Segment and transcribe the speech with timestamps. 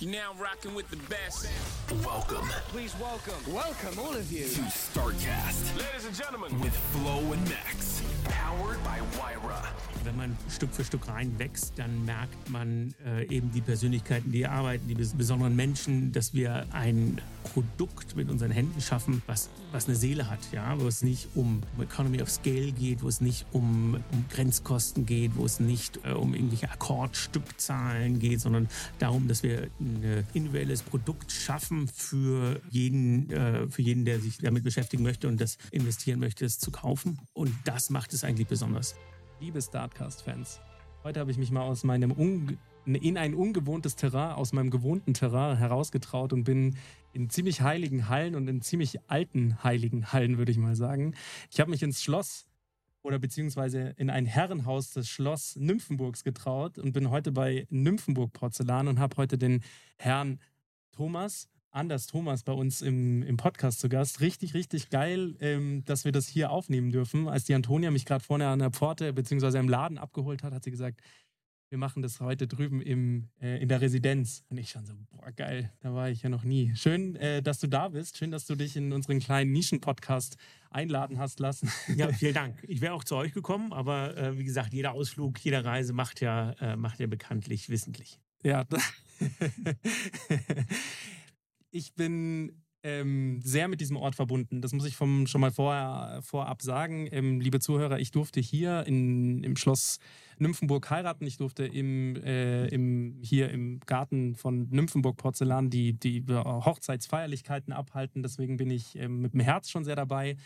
[0.00, 1.48] You're now rocking with the best.
[2.04, 3.34] Welcome Please welcome.
[3.52, 4.44] Welcome, all of you.
[4.44, 6.58] to StarCast Ladies and gentlemen.
[6.60, 8.02] with Flo and Max.
[8.24, 9.66] Powered by Wyra.
[10.06, 14.86] Wenn man Stück für Stück reinwächst, dann merkt man äh, eben die Persönlichkeiten, die arbeiten,
[14.86, 19.96] die bes besonderen Menschen, dass wir ein Produkt mit unseren Händen schaffen, was, was eine
[19.96, 23.94] Seele hat, ja, wo es nicht um Economy of Scale geht, wo es nicht um,
[24.12, 28.68] um Grenzkosten geht, wo es nicht äh, um irgendwelche Akkordstückzahlen geht, sondern
[29.00, 34.62] darum, dass wir ein individuelles Produkt schaffen für jeden, äh, für jeden, der sich damit
[34.62, 37.18] beschäftigen möchte und das investieren möchte, es zu kaufen.
[37.32, 38.94] Und das macht es eigentlich besonders.
[39.38, 40.62] Liebe Startcast-Fans,
[41.04, 42.10] heute habe ich mich mal aus meinem
[42.86, 46.78] in ein ungewohntes Terrain, aus meinem gewohnten Terrain herausgetraut und bin
[47.12, 51.14] in ziemlich heiligen Hallen und in ziemlich alten heiligen Hallen, würde ich mal sagen.
[51.50, 52.46] Ich habe mich ins Schloss
[53.02, 58.88] oder beziehungsweise in ein Herrenhaus des Schloss Nymphenburgs getraut und bin heute bei Nymphenburg Porzellan
[58.88, 59.62] und habe heute den
[59.98, 60.40] Herrn
[60.92, 61.46] Thomas
[61.76, 64.22] Anders Thomas bei uns im, im Podcast zu Gast.
[64.22, 67.28] Richtig, richtig geil, ähm, dass wir das hier aufnehmen dürfen.
[67.28, 70.64] Als die Antonia mich gerade vorne an der Pforte beziehungsweise im Laden abgeholt hat, hat
[70.64, 71.02] sie gesagt,
[71.68, 74.42] wir machen das heute drüben im, äh, in der Residenz.
[74.48, 76.74] Und ich schon so, boah, geil, da war ich ja noch nie.
[76.76, 78.16] Schön, äh, dass du da bist.
[78.16, 80.38] Schön, dass du dich in unseren kleinen Nischen-Podcast
[80.70, 81.70] einladen hast lassen.
[81.94, 82.64] Ja, vielen Dank.
[82.68, 86.22] Ich wäre auch zu euch gekommen, aber äh, wie gesagt, jeder Ausflug, jede Reise macht
[86.22, 88.18] ja, äh, macht ja bekanntlich wissentlich.
[88.42, 88.64] Ja.
[91.76, 94.60] ich bin ähm, sehr mit diesem Ort verbunden.
[94.60, 97.08] Das muss ich vom, schon mal vorher, vorab sagen.
[97.10, 99.98] Ähm, liebe Zuhörer, ich durfte hier in, im Schloss
[100.38, 101.26] Nymphenburg heiraten.
[101.26, 108.22] Ich durfte im, äh, im, hier im Garten von Nymphenburg Porzellan die, die Hochzeitsfeierlichkeiten abhalten.
[108.22, 110.36] Deswegen bin ich ähm, mit dem Herz schon sehr dabei.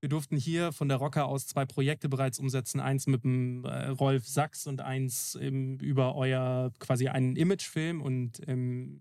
[0.00, 2.78] Wir durften hier von der Rocker aus zwei Projekte bereits umsetzen.
[2.80, 8.02] Eins mit dem äh, Rolf Sachs und eins ähm, über euer quasi einen Imagefilm.
[8.02, 9.00] Und ähm,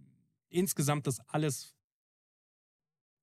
[0.50, 1.75] insgesamt das alles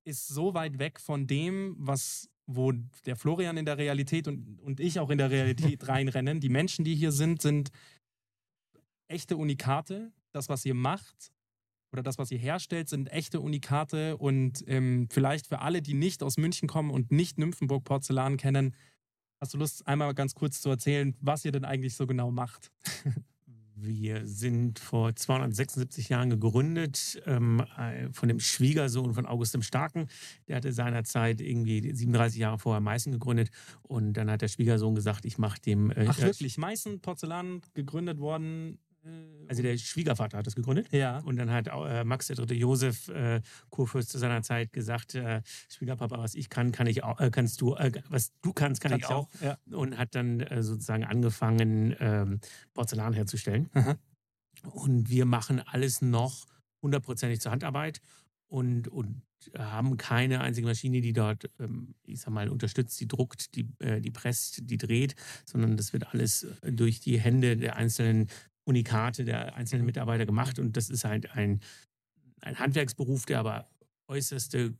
[0.05, 2.73] ist so weit weg von dem, was wo
[3.05, 6.39] der Florian in der Realität und, und ich auch in der Realität reinrennen.
[6.39, 7.71] Die Menschen, die hier sind, sind
[9.07, 10.11] echte Unikate.
[10.31, 11.31] Das, was ihr macht
[11.91, 14.17] oder das, was ihr herstellt, sind echte Unikate.
[14.17, 18.75] Und ähm, vielleicht für alle, die nicht aus München kommen und nicht Nymphenburg Porzellan kennen,
[19.39, 22.71] hast du Lust, einmal ganz kurz zu erzählen, was ihr denn eigentlich so genau macht?
[23.75, 30.07] Wir sind vor 276 Jahren gegründet ähm, äh, von dem Schwiegersohn von August dem Starken.
[30.47, 33.49] Der hatte seinerzeit irgendwie 37 Jahre vorher Meißen gegründet
[33.81, 35.91] und dann hat der Schwiegersohn gesagt, ich mache dem.
[35.91, 38.77] Äh, Ach wirklich, Meißen Porzellan gegründet worden?
[39.05, 40.87] Äh, Also der Schwiegervater hat das gegründet.
[40.91, 41.19] Ja.
[41.19, 45.41] Und dann hat äh, Max der dritte Josef, äh, Kurfürst zu seiner Zeit, gesagt, äh,
[45.69, 48.91] Schwiegerpapa, was ich kann, kann ich auch, äh, kannst du, äh, was du kannst, kann
[48.91, 49.27] Kannst ich auch.
[49.35, 49.57] auch, ja.
[49.71, 52.39] Und hat dann sozusagen angefangen, ähm,
[52.73, 53.69] Porzellan herzustellen.
[53.73, 53.95] Aha.
[54.71, 56.45] Und wir machen alles noch
[56.81, 58.01] hundertprozentig zur Handarbeit
[58.47, 59.21] und, und
[59.57, 63.67] haben keine einzige Maschine, die dort, ähm, ich sag mal, unterstützt, die druckt, die,
[63.99, 65.15] die presst, die dreht,
[65.45, 68.27] sondern das wird alles durch die Hände der einzelnen
[68.65, 70.59] Unikate der einzelnen Mitarbeiter gemacht.
[70.59, 71.59] Und das ist halt ein,
[72.41, 73.67] ein Handwerksberuf, der aber
[74.07, 74.73] äußerste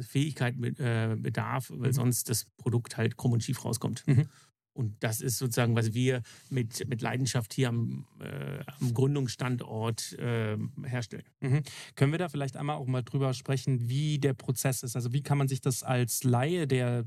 [0.00, 1.94] Fähigkeit mit, äh, bedarf, weil Mhm.
[1.94, 4.06] sonst das Produkt halt krumm und schief rauskommt.
[4.06, 4.28] Mhm.
[4.74, 10.56] Und das ist sozusagen, was wir mit, mit Leidenschaft hier am, äh, am Gründungsstandort äh,
[10.84, 11.26] herstellen.
[11.40, 11.62] Mhm.
[11.94, 14.96] Können wir da vielleicht einmal auch mal drüber sprechen, wie der Prozess ist?
[14.96, 17.04] Also wie kann man sich das als Laie, der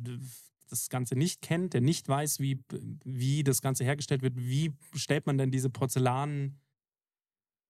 [0.70, 2.60] das Ganze nicht kennt, der nicht weiß, wie,
[3.04, 6.60] wie das Ganze hergestellt wird, wie stellt man denn diese Porzellanen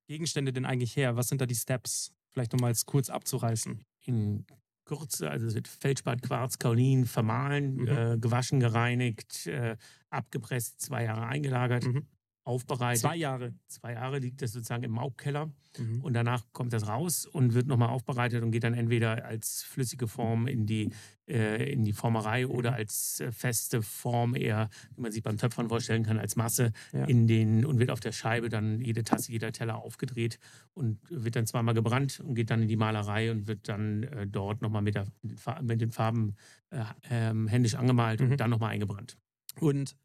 [0.07, 1.15] Gegenstände denn eigentlich her?
[1.15, 2.13] Was sind da die Steps?
[2.31, 3.83] Vielleicht um mal es kurz abzureißen.
[4.05, 4.45] In
[4.85, 7.87] Kürze, also es wird Feldspat, Quarz, Kaolin vermahlen, Mhm.
[7.87, 9.77] äh, gewaschen, gereinigt, äh,
[10.11, 11.85] abgepresst, zwei Jahre eingelagert.
[11.85, 12.05] Mhm.
[12.45, 13.01] Aufbereitet.
[13.01, 13.53] Zwei Jahre.
[13.67, 16.01] Zwei Jahre liegt das sozusagen im Maugkeller Mhm.
[16.03, 20.07] und danach kommt das raus und wird nochmal aufbereitet und geht dann entweder als flüssige
[20.07, 20.89] Form in die,
[21.27, 25.67] äh, in die Formerei oder als äh, feste Form eher, wie man sich beim Töpfern
[25.67, 27.03] vorstellen kann, als Masse Ja.
[27.05, 30.39] in den und wird auf der Scheibe dann jede Tasse, jeder Teller aufgedreht
[30.75, 34.27] und wird dann zweimal gebrannt und geht dann in die Malerei und wird dann äh,
[34.27, 36.35] dort nochmal mit, der- mit den Fa- mit den Farben
[36.69, 38.31] äh, ähm, händisch angemalt Mhm.
[38.31, 39.17] und dann nochmal eingebrannt.
[39.59, 39.95] Und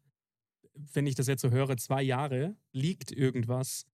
[0.73, 3.85] wenn ich das jetzt so höre, zwei Jahre liegt irgendwas.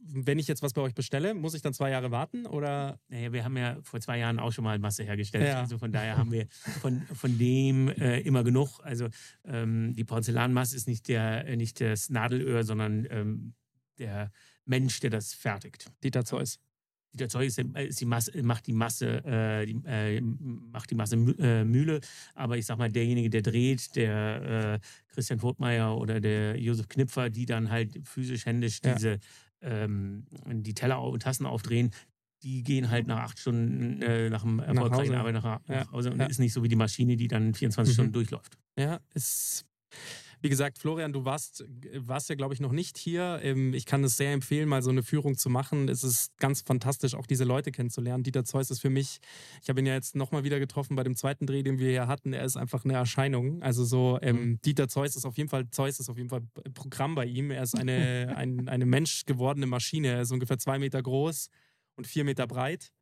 [0.00, 2.98] Wenn ich jetzt was bei euch bestelle, muss ich dann zwei Jahre warten oder?
[3.08, 5.48] Naja, wir haben ja vor zwei Jahren auch schon mal Masse hergestellt.
[5.48, 5.60] Ja.
[5.60, 6.46] Also von daher haben wir
[6.80, 8.80] von, von dem äh, immer genug.
[8.82, 9.08] Also
[9.44, 13.54] ähm, die Porzellanmasse ist nicht, der, äh, nicht das Nadelöhr, sondern ähm,
[13.98, 14.32] der
[14.64, 15.90] Mensch, der das fertigt.
[16.02, 16.58] Dieter Zeus.
[17.12, 20.94] Der Zeug ist, äh, ist die Masse, macht die Masse, äh, die, äh, macht die
[20.94, 22.00] Masse äh, Mühle,
[22.34, 27.28] aber ich sag mal, derjenige, der dreht, der äh, Christian Furtmeier oder der Josef Knipfer,
[27.30, 28.94] die dann halt physisch, händisch Ja.
[28.94, 29.18] diese
[29.62, 31.90] ähm, die Teller und Tassen aufdrehen,
[32.42, 35.14] die gehen halt nach acht Stunden äh, nach dem erfolgreichen.
[35.14, 36.26] Arbeit nach, nach Ja, Hause und ja.
[36.26, 37.94] ist nicht so wie die Maschine, die dann 24 Mhm.
[37.94, 38.56] Stunden durchläuft.
[38.78, 39.66] Ja, ist.
[40.42, 41.64] Wie gesagt, Florian, du warst,
[41.94, 43.40] warst ja, glaube ich, noch nicht hier.
[43.42, 45.88] Ähm, Ich kann es sehr empfehlen, mal so eine Führung zu machen.
[45.88, 48.22] Es ist ganz fantastisch, auch diese Leute kennenzulernen.
[48.22, 49.18] Dieter Zeus ist für mich,
[49.62, 52.06] ich habe ihn ja jetzt nochmal wieder getroffen bei dem zweiten Dreh, den wir hier
[52.06, 52.32] hatten.
[52.32, 53.62] Er ist einfach eine Erscheinung.
[53.62, 56.42] Also so, ähm, Dieter Zeus ist auf jeden Fall, Zeus ist auf jeden Fall
[56.74, 57.50] Programm bei ihm.
[57.50, 60.08] Er ist eine, ein, eine menschgewordene Maschine.
[60.08, 61.50] Er ist ungefähr zwei Meter groß
[61.96, 62.92] und vier Meter breit.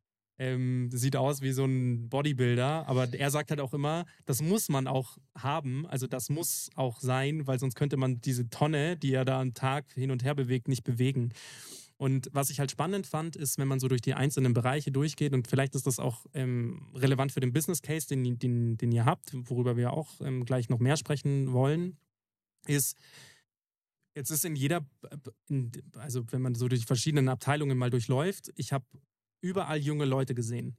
[0.41, 4.69] Ähm, sieht aus wie so ein Bodybuilder, aber er sagt halt auch immer, das muss
[4.69, 9.13] man auch haben, also das muss auch sein, weil sonst könnte man diese Tonne, die
[9.13, 11.33] er da am Tag hin und her bewegt, nicht bewegen.
[11.97, 15.33] Und was ich halt spannend fand, ist, wenn man so durch die einzelnen Bereiche durchgeht
[15.33, 19.03] und vielleicht ist das auch ähm, relevant für den Business Case, den, den, den ihr
[19.03, 21.97] habt, worüber wir auch ähm, gleich noch mehr sprechen wollen,
[22.65, 22.97] ist,
[24.15, 24.87] jetzt ist in jeder,
[25.95, 28.85] also wenn man so durch verschiedenen Abteilungen mal durchläuft, ich habe
[29.41, 30.77] überall junge Leute gesehen.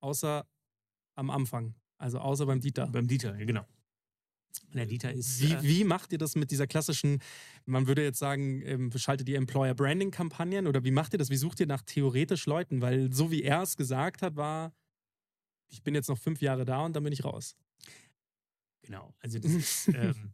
[0.00, 0.46] Außer
[1.14, 1.74] am Anfang.
[1.98, 2.86] Also außer beim Dieter.
[2.86, 3.66] Beim Dieter, ja, genau.
[4.74, 5.40] Der Dieter ist.
[5.40, 7.20] Wie, äh, wie macht ihr das mit dieser klassischen,
[7.64, 11.30] man würde jetzt sagen, ähm, schaltet ihr Employer Branding Kampagnen oder wie macht ihr das?
[11.30, 12.80] Wie sucht ihr nach theoretisch Leuten?
[12.80, 14.72] Weil so wie er es gesagt hat, war,
[15.68, 17.56] ich bin jetzt noch fünf Jahre da und dann bin ich raus.
[18.82, 20.32] Genau, also das ist, ähm,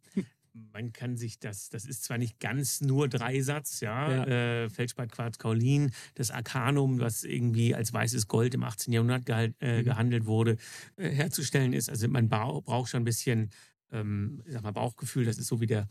[0.55, 4.25] man kann sich das, das ist zwar nicht ganz nur Dreisatz, ja, Ja.
[4.65, 8.93] Äh, Feldspat, Quarz, Kaolin, das Arcanum, was irgendwie als weißes Gold im 18.
[8.93, 9.85] Jahrhundert gehal- äh, Mhm.
[9.85, 10.57] gehandelt wurde,
[10.97, 11.91] äh, herzustellen ist.
[11.91, 13.51] Also man braucht schon ein bisschen,
[13.91, 15.89] ähm, ich sag mal, Bauchgefühl, das ist so wie der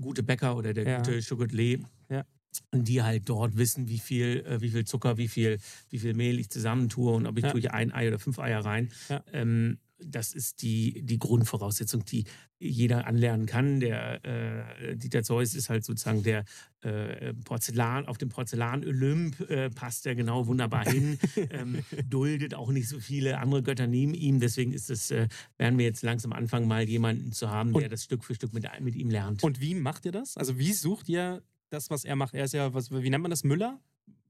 [0.00, 0.96] gute Bäcker oder der Ja.
[0.98, 1.80] gute Chocolat.
[2.08, 2.24] Ja.
[2.70, 5.58] Und die halt dort wissen, wie viel, äh, wie viel Zucker, wie viel,
[5.90, 7.50] wie viel Mehl ich zusammentue und ob ich Ja.
[7.50, 8.88] tue ich ein Ei oder fünf Eier rein.
[9.10, 9.22] Ja.
[9.32, 12.24] Ähm, das ist die, die Grundvoraussetzung, die
[12.58, 13.80] jeder anlernen kann.
[13.80, 16.44] Der äh, Dieter Zeus ist halt sozusagen der
[16.82, 21.18] äh, Porzellan, auf dem Porzellan-Olymp äh, passt er genau wunderbar hin,
[21.50, 24.40] ähm, duldet auch nicht so viele andere Götter neben ihm.
[24.40, 25.28] Deswegen ist es, äh,
[25.58, 28.52] werden wir jetzt langsam anfangen, mal jemanden zu haben, der Und- das Stück für Stück
[28.52, 29.42] mit, mit ihm lernt.
[29.42, 30.36] Und wie macht ihr das?
[30.36, 32.34] Also wie sucht ihr das, was er macht?
[32.34, 33.44] Er ist ja, was, wie nennt man das?
[33.44, 33.80] Müller?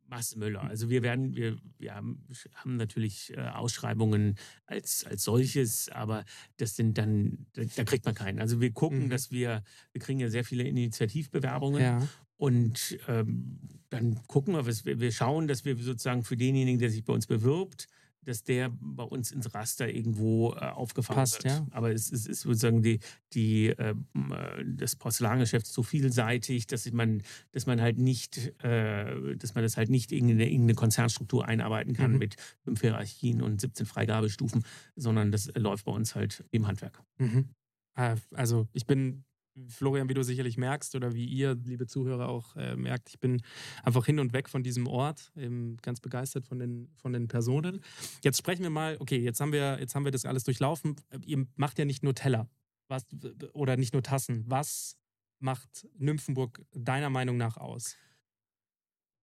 [0.08, 0.62] Marcel Müller.
[0.62, 2.22] Also wir werden, wir, wir haben,
[2.54, 4.36] haben natürlich äh, Ausschreibungen
[4.66, 6.24] als, als solches, aber
[6.58, 8.38] das sind dann, da, da kriegt man keinen.
[8.40, 9.10] Also wir gucken, Mhm.
[9.10, 9.62] dass wir,
[9.92, 12.08] wir kriegen ja sehr viele Initiativbewerbungen Ja.
[12.36, 13.58] und ähm,
[13.90, 17.12] dann gucken wir, was wir, wir schauen, dass wir sozusagen für denjenigen, der sich bei
[17.12, 17.86] uns bewirbt,
[18.26, 21.54] dass der bei uns ins Raster irgendwo äh, aufgefahren Passt, wird.
[21.54, 21.66] ja.
[21.70, 22.98] Aber es ist, ist sozusagen die,
[23.32, 27.22] die, ähm, äh, das Porzellangeschäft so vielseitig, dass man,
[27.52, 31.94] dass man halt nicht, äh, dass man das halt nicht in eine, irgendeine Konzernstruktur einarbeiten
[31.94, 32.18] kann Mhm.
[32.18, 34.64] mit fünf Hierarchien und 17 Freigabestufen,
[34.96, 37.02] sondern das läuft bei uns halt im Handwerk.
[37.18, 37.48] Mhm.
[37.94, 39.24] Ah, Also ich bin,
[39.68, 43.42] Florian, wie du sicherlich merkst oder wie ihr, liebe Zuhörer, auch äh, merkt, ich bin
[43.82, 47.80] einfach hin und weg von diesem Ort, ähm, ganz begeistert von den, von den Personen.
[48.22, 50.96] Jetzt sprechen wir mal, okay, jetzt haben wir, jetzt haben wir das alles durchlaufen.
[51.24, 52.48] Ihr macht ja nicht nur Teller
[52.88, 53.06] was,
[53.52, 54.44] oder nicht nur Tassen.
[54.46, 54.96] Was
[55.38, 57.96] macht Nymphenburg deiner Meinung nach aus?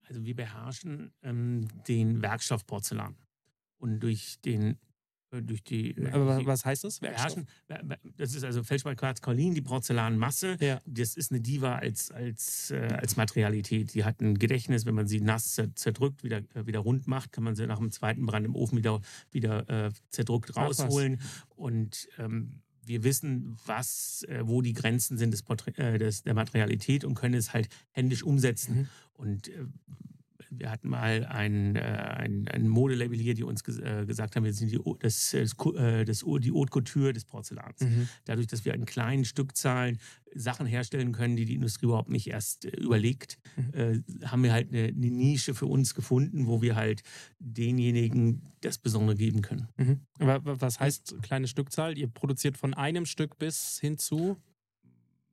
[0.08, 3.16] Also wir beherrschen ähm, den Werkstoff Porzellan.
[3.78, 4.78] Und durch den,
[5.42, 7.00] durch die, äh, Aber die was heißt das?
[7.00, 7.48] beherrschen,
[8.18, 10.58] das ist also Feldspalt, Quarz, Kaolin, die Porzellanmasse.
[10.60, 10.80] Ja.
[10.86, 13.94] Das ist eine Diva als, als, äh, als Materialität.
[13.94, 17.32] Die hat ein Gedächtnis, wenn man sie nass zer- zerdrückt, wieder, äh, wieder rund macht,
[17.32, 21.20] kann man sie nach dem zweiten Brand im Ofen wieder, wieder äh, zerdrückt rausholen.
[21.56, 25.44] Und ähm, wir wissen, was, äh, wo die Grenzen sind des,
[25.78, 28.76] äh, des, der Materialität und können es halt händisch umsetzen.
[28.76, 28.88] Mhm.
[29.14, 29.66] Und äh,
[30.50, 34.44] wir hatten mal ein, äh, ein, ein Modelabel hier, die uns ges äh, gesagt haben,
[34.44, 37.80] wir sind die, das, das, äh, das, die Haute Couture des Porzellans.
[37.82, 38.08] Mhm.
[38.26, 40.00] Dadurch, dass wir in kleinen Stückzahlen
[40.36, 44.04] Sachen herstellen können, die die Industrie überhaupt nicht erst überlegt, Mhm.
[44.26, 47.04] haben wir halt eine, eine Nische für uns gefunden, wo wir halt
[47.58, 49.68] denjenigen das Besondere geben können.
[49.78, 50.00] Mhm.
[50.20, 51.98] Aber wa- was heißt kleine Stückzahl?
[51.98, 54.38] Ihr produziert von einem Stück bis hin zu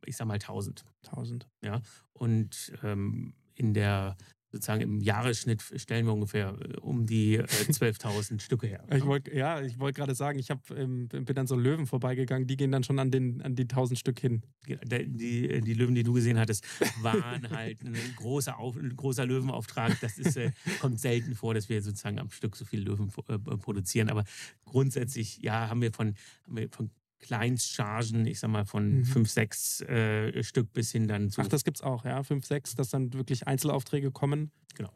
[0.06, 0.84] Ich sag mal 1000.
[1.06, 1.48] 1000.
[1.64, 1.80] Ja,
[2.12, 4.16] und ähm, in der
[4.52, 8.84] sozusagen im Jahresschnitt stellen wir ungefähr äh, um die äh, 12.000 Stücke her.
[8.94, 12.46] Ich wollte ja, ich wollte gerade sagen, ich hab, ähm, bin dann so Löwen vorbeigegangen,
[12.46, 14.42] die gehen dann schon an, den, an die 1000 Stück hin.
[14.66, 16.64] Der- Die, die Löwen, die du gesehen hattest,
[17.02, 19.98] waren halt ein großer, Auf, ein großer Löwenauftrag.
[20.00, 23.38] Das ist, äh, kommt selten vor, dass wir sozusagen am Stück so viele Löwen äh,
[23.38, 24.08] produzieren.
[24.10, 24.24] Aber
[24.64, 26.14] grundsätzlich, ja, haben wir von,
[26.46, 29.04] haben wir von Kleinstchargen, ich sag mal von Mhm.
[29.04, 32.22] fünf, sechs äh, Stück bis hin dann zu Ach, das gibt's auch, ja?
[32.22, 34.50] 5, 6, dass dann wirklich Einzelaufträge kommen.
[34.74, 34.92] Genau.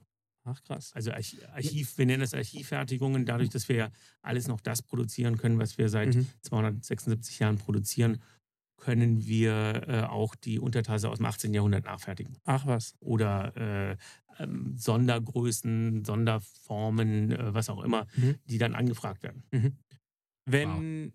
[0.47, 0.93] Ach, krass.
[0.95, 3.91] Also Arch Archiv, wir nennen das Archivfertigungen, dadurch, dass wir ja
[4.23, 6.27] alles noch das produzieren können, was wir seit Mhm.
[6.43, 8.21] 276 Jahren produzieren,
[8.77, 11.55] können wir äh, auch die Untertasse aus dem 18.
[11.55, 12.37] Jahrhundert nachfertigen.
[12.45, 12.95] Ach, was.
[13.01, 13.97] Oder äh,
[14.43, 18.35] ähm, Sondergrößen, Sonderformen, äh, was auch immer, Mhm.
[18.47, 19.45] die dann angefragt werden.
[20.47, 21.13] Wenn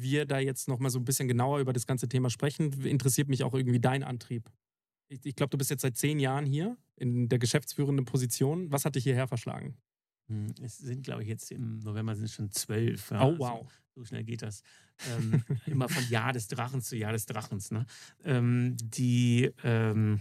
[0.00, 3.42] wir da jetzt nochmal so ein bisschen genauer über das ganze Thema sprechen, interessiert mich
[3.44, 4.50] auch irgendwie dein Antrieb.
[5.08, 8.70] Ich, ich glaube, du bist jetzt seit zehn Jahren hier in der geschäftsführenden Position.
[8.72, 9.76] Was hat dich hierher verschlagen?
[10.28, 13.10] Hm, Es sind, glaube ich, jetzt im November sind es schon zwölf.
[13.10, 13.22] ja.
[13.22, 13.72] Oh, Also wow.
[13.94, 14.62] So schnell geht das.
[15.10, 17.70] Ähm, immer von Jahr des Drachens zu Jahr des Drachens.
[17.70, 17.86] Ne?
[18.24, 20.20] Ähm, die, ähm,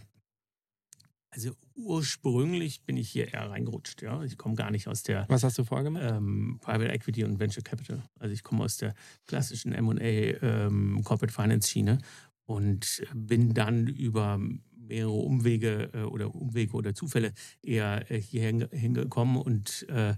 [1.36, 4.02] also ursprünglich bin ich hier eher reingerutscht.
[4.02, 4.24] Ja?
[4.24, 6.04] Ich komme gar nicht aus der Was hast du vorher gemacht?
[6.06, 8.02] ähm, Private Equity und Venture Capital.
[8.20, 8.94] Also ich komme aus der
[9.28, 11.98] klassischen M&A ähm, Corporate Finance Schiene
[12.46, 14.40] und bin dann über
[14.78, 20.16] mehrere Umwege äh, oder Umwege oder Zufälle eher äh, hier hinge- hingekommen und äh,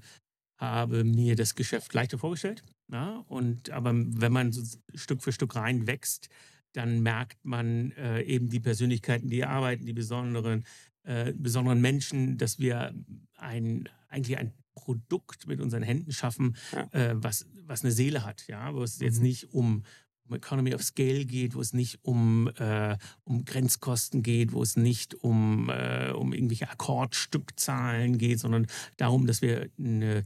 [0.59, 2.63] habe mir das Geschäft leichter vorgestellt.
[2.91, 3.23] Ja?
[3.27, 4.61] Und aber wenn man so
[4.93, 6.29] Stück für Stück reinwächst,
[6.73, 10.63] dann merkt man äh, eben die Persönlichkeiten, die arbeiten, die besonderen,
[11.07, 12.93] äh, besonderen Menschen, dass wir
[13.37, 16.87] ein, eigentlich ein Produkt mit unseren Händen schaffen, Ja.
[16.91, 19.23] äh, was, was eine Seele hat, ja, wo es jetzt Mhm.
[19.23, 19.83] nicht um,
[20.27, 24.75] um Economy of Scale geht, wo es nicht um, äh, um Grenzkosten geht, wo es
[24.75, 30.25] nicht um, äh, um irgendwelche Akkordstückzahlen geht, sondern darum, dass wir ein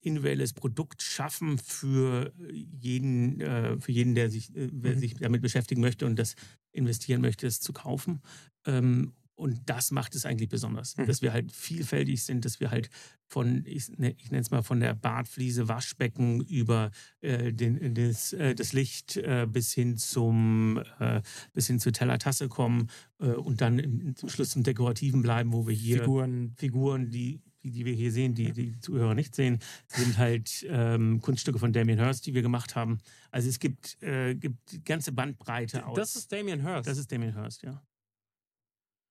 [0.00, 2.32] individuelles Produkt schaffen für
[2.80, 4.98] jeden, äh, für jeden, der sich, äh, Mhm.
[4.98, 6.34] sich damit beschäftigen möchte und das
[6.72, 8.20] investieren möchte, es zu kaufen.
[8.66, 9.12] Ähm,
[9.42, 11.06] und das macht es eigentlich besonders, Mhm.
[11.06, 12.88] dass wir halt vielfältig sind, dass wir halt
[13.26, 16.90] von, ich, ne, ich nenne es mal von der Bartfliese, Waschbecken über
[17.22, 21.22] äh, den, das, äh, das Licht äh, bis hin zum äh,
[21.52, 22.88] bis hin zur Tellertasse kommen
[23.20, 26.54] äh, und dann im, zum Schluss zum Dekorativen bleiben, wo wir hier Figuren.
[26.56, 29.58] Figuren, die, die, die wir hier sehen, die die Zuhörer nicht sehen,
[29.88, 32.98] sind halt ähm, Kunststücke von Damien Hirst, die wir gemacht haben.
[33.30, 35.96] Also es gibt, äh, gibt die ganze Bandbreite aus.
[35.96, 36.86] Das ist Damien Hirst.
[36.86, 37.72] das ist Damien Hirst, ja.
[37.72, 37.82] Das ist ein,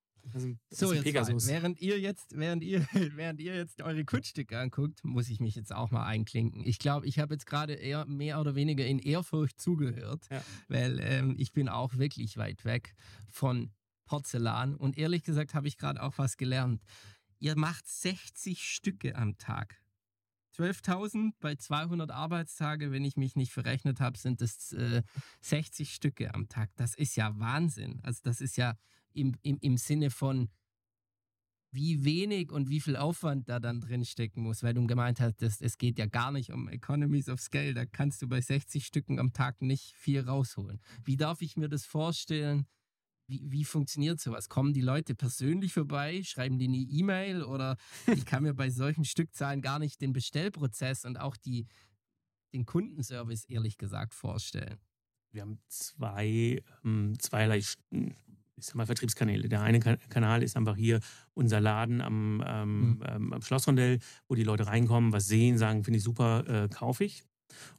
[0.09, 0.10] das
[0.69, 1.45] So, jetzt Pegasus.
[1.45, 2.85] mal, während ihr jetzt, während ihr,
[3.15, 6.65] während ihr jetzt eure Kunststücke anguckt, muss ich mich jetzt auch mal einklinken.
[6.65, 10.43] Ich glaube, ich habe jetzt gerade eher mehr oder weniger in Ehrfurcht zugehört, Ja.
[10.67, 12.93] weil ähm, ich bin auch wirklich weit weg
[13.29, 13.71] von
[14.05, 16.81] Porzellan und ehrlich gesagt habe ich gerade auch was gelernt.
[17.39, 19.81] Ihr macht 60 Stücke am Tag.
[20.57, 25.01] 12.000 bei 200 Arbeitstage, wenn ich mich nicht verrechnet habe, sind es äh,
[25.39, 26.69] 60 Stücke am Tag.
[26.75, 27.99] Das ist ja Wahnsinn.
[28.03, 28.75] Also das ist ja
[29.13, 30.49] im, im, im Sinne von,
[31.71, 35.41] wie wenig und wie viel Aufwand da dann drin stecken muss, weil du gemeint hast,
[35.41, 39.19] es geht ja gar nicht um Economies of Scale, da kannst du bei 60 Stücken
[39.19, 40.81] am Tag nicht viel rausholen.
[41.03, 42.67] Wie darf ich mir das vorstellen?
[43.27, 44.49] Wie, wie funktioniert sowas?
[44.49, 46.21] Kommen die Leute persönlich vorbei?
[46.23, 47.43] Schreiben die eine E-Mail?
[47.43, 47.77] Oder
[48.07, 51.65] ich kann mir bei solchen Stückzahlen gar nicht den Bestellprozess und auch die,
[52.53, 54.79] den Kundenservice ehrlich gesagt vorstellen.
[55.31, 57.61] Wir haben zwei, ähm, zweierlei
[58.57, 59.49] ich sag mal, Vertriebskanäle.
[59.49, 60.99] Der eine Ka- Kanal ist einfach hier
[61.33, 63.33] unser Laden am, ähm, Mhm.
[63.33, 67.23] am Schlossrondell, wo die Leute reinkommen, was sehen, sagen, finde ich super, äh, kaufe ich.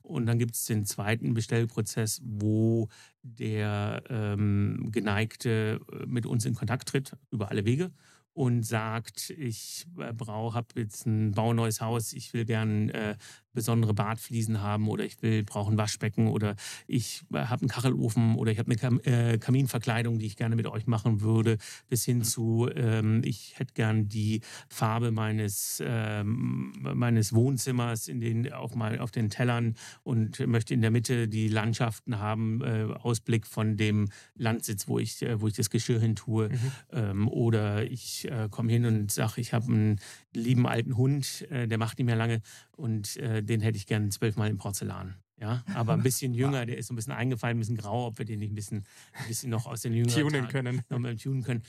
[0.03, 2.89] Und dann gibt es den zweiten Bestellprozess, wo
[3.23, 7.93] der ähm, Geneigte äh, mit uns in Kontakt tritt, über alle Wege,
[8.35, 13.17] und sagt, ich äh, brauche, habe jetzt ein bauneues Haus, ich will gern äh,
[13.53, 18.37] besondere Badfliesen haben oder ich will brauche ein Waschbecken oder ich äh, habe einen Kachelofen
[18.37, 21.59] oder ich habe eine Kam äh, Kaminverkleidung, die ich gerne mit euch machen würde,
[21.89, 28.53] bis hin zu ähm, ich hätte gern die Farbe meines ähm, meines Wohnzimmers in den
[28.53, 33.47] auch mal auf den Tellern und möchte in der Mitte die Landschaften haben, äh, Ausblick
[33.47, 36.59] von dem Landsitz, wo ich äh, wo ich das Geschirr hin tue Mhm.
[36.93, 40.01] ähm, oder ich ich äh, komme hin und sage, ich habe einen
[40.35, 42.41] lieben alten Hund, äh, der macht nicht mehr lange
[42.77, 45.17] und äh, den hätte ich gerne zwölfmal in Porzellan.
[45.41, 48.19] Ja, aber ein bisschen jünger, der ist so ein bisschen eingefallen, ein bisschen grau, ob
[48.19, 50.83] wir den nicht ein bisschen, ein bisschen noch aus den jüngeren Tunen können.
[50.89, 51.63] noch mal tunen können.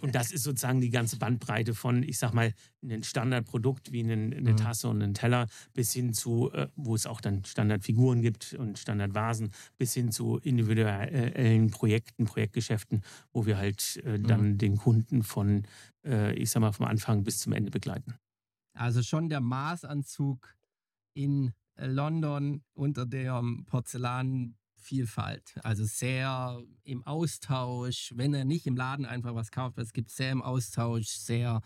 [0.00, 4.32] Und das ist sozusagen die ganze Bandbreite von, ich sag mal, ein Standardprodukt wie einen,
[4.32, 4.56] eine Mhm.
[4.56, 8.78] Tasse und einen Teller bis hin zu, äh, wo es auch dann Standardfiguren gibt und
[8.78, 15.64] Standardvasen, bis hin zu individuellen Projekten, Projektgeschäften, wo wir halt äh, dann den Kunden von,
[16.04, 18.14] äh, ich sag mal, vom Anfang bis zum Ende begleiten.
[18.74, 20.54] Also schon der Maßanzug
[21.14, 23.42] in London unter der
[24.80, 25.54] Porzellanvielfalt.
[25.62, 30.32] Also sehr im Austausch, wenn er nicht im Laden einfach was kauft, es gibt sehr
[30.32, 31.60] im Austausch, sehr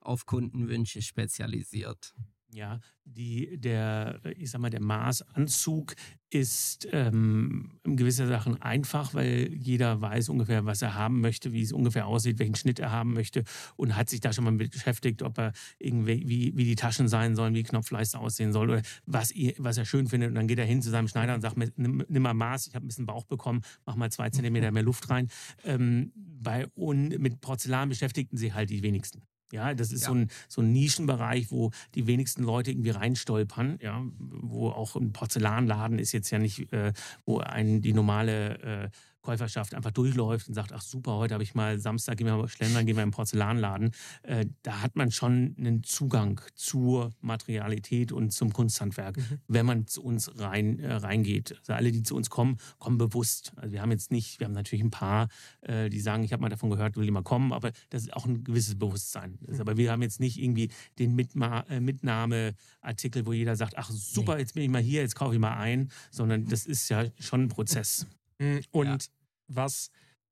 [0.00, 2.14] auf Kundenwünsche spezialisiert.
[2.50, 5.94] Ja, die, der, ich sag mal, der Maßanzug
[6.30, 11.60] ist ähm, in gewisser Sachen einfach, weil jeder weiß ungefähr, was er haben möchte, wie
[11.60, 13.44] es ungefähr aussieht, welchen Schnitt er haben möchte
[13.76, 17.06] und hat sich da schon mal mit beschäftigt, ob er irgendwie, wie, wie die Taschen
[17.08, 20.30] sein sollen, wie die Knopfleiste aussehen soll oder was, was er schön findet.
[20.30, 22.74] Und dann geht er hin zu seinem Schneider und sagt, nimm, nimm mal Maß, ich
[22.74, 25.28] habe ein bisschen Bauch bekommen, mach mal zwei Zentimeter mehr Luft rein.
[25.64, 29.22] Ähm, bei, und mit Porzellan beschäftigten sie halt die wenigsten.
[29.52, 30.08] Ja, das ist Ja.
[30.08, 33.78] so, ein, so ein Nischenbereich, wo die wenigsten Leute irgendwie reinstolpern.
[33.82, 36.92] Ja, wo auch ein Porzellanladen ist jetzt ja nicht, äh,
[37.24, 38.88] wo einen die normale äh,
[39.22, 42.48] Käuferschaft einfach durchläuft und sagt, ach super, heute habe ich mal Samstag, gehen wir mal
[42.48, 43.90] schlendern, gehen wir im Porzellanladen.
[44.22, 50.02] Äh, da hat man schon einen Zugang zur Materialität und zum Kunsthandwerk, wenn man zu
[50.02, 51.56] uns rein, äh, reingeht.
[51.58, 53.52] Also alle, die zu uns kommen, kommen bewusst.
[53.56, 55.28] Also wir haben jetzt nicht, wir haben natürlich ein paar,
[55.62, 58.26] äh, die sagen, ich habe mal davon gehört, will immer kommen, aber das ist auch
[58.26, 59.38] ein gewisses Bewusstsein.
[59.42, 63.90] Das, aber wir haben jetzt nicht irgendwie den Mitma äh, Mitnahmeartikel, wo jeder sagt, ach
[63.90, 67.04] super, jetzt bin ich mal hier, jetzt kaufe ich mal ein, sondern das ist ja
[67.18, 68.06] schon ein Prozess.
[68.38, 69.10] Mm, Und
[69.48, 69.90] was,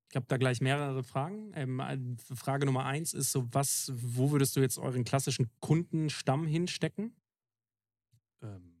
[0.09, 1.51] ich habe da gleich mehrere Fragen.
[1.55, 1.97] Ähm, äh,
[2.35, 7.15] Frage Nummer eins ist so, was, wo würdest du jetzt euren klassischen Kundenstamm hinstecken?
[8.41, 8.73] Ähm,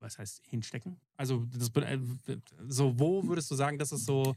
[0.00, 1.00] was heißt hinstecken?
[1.16, 1.98] Also das, äh,
[2.68, 4.36] so, wo würdest du sagen, dass es so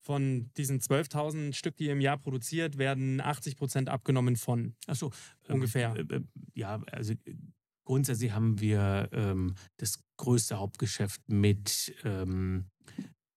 [0.00, 4.74] von diesen 12.000 Stück, die ihr im Jahr produziert, werden 80 Prozent abgenommen von?
[4.86, 5.12] Achso,
[5.48, 5.96] Ungefähr.
[5.96, 6.20] Äh, äh,
[6.54, 7.14] ja, also
[7.84, 12.66] grundsätzlich haben wir ähm, das größte Hauptgeschäft mit, ähm,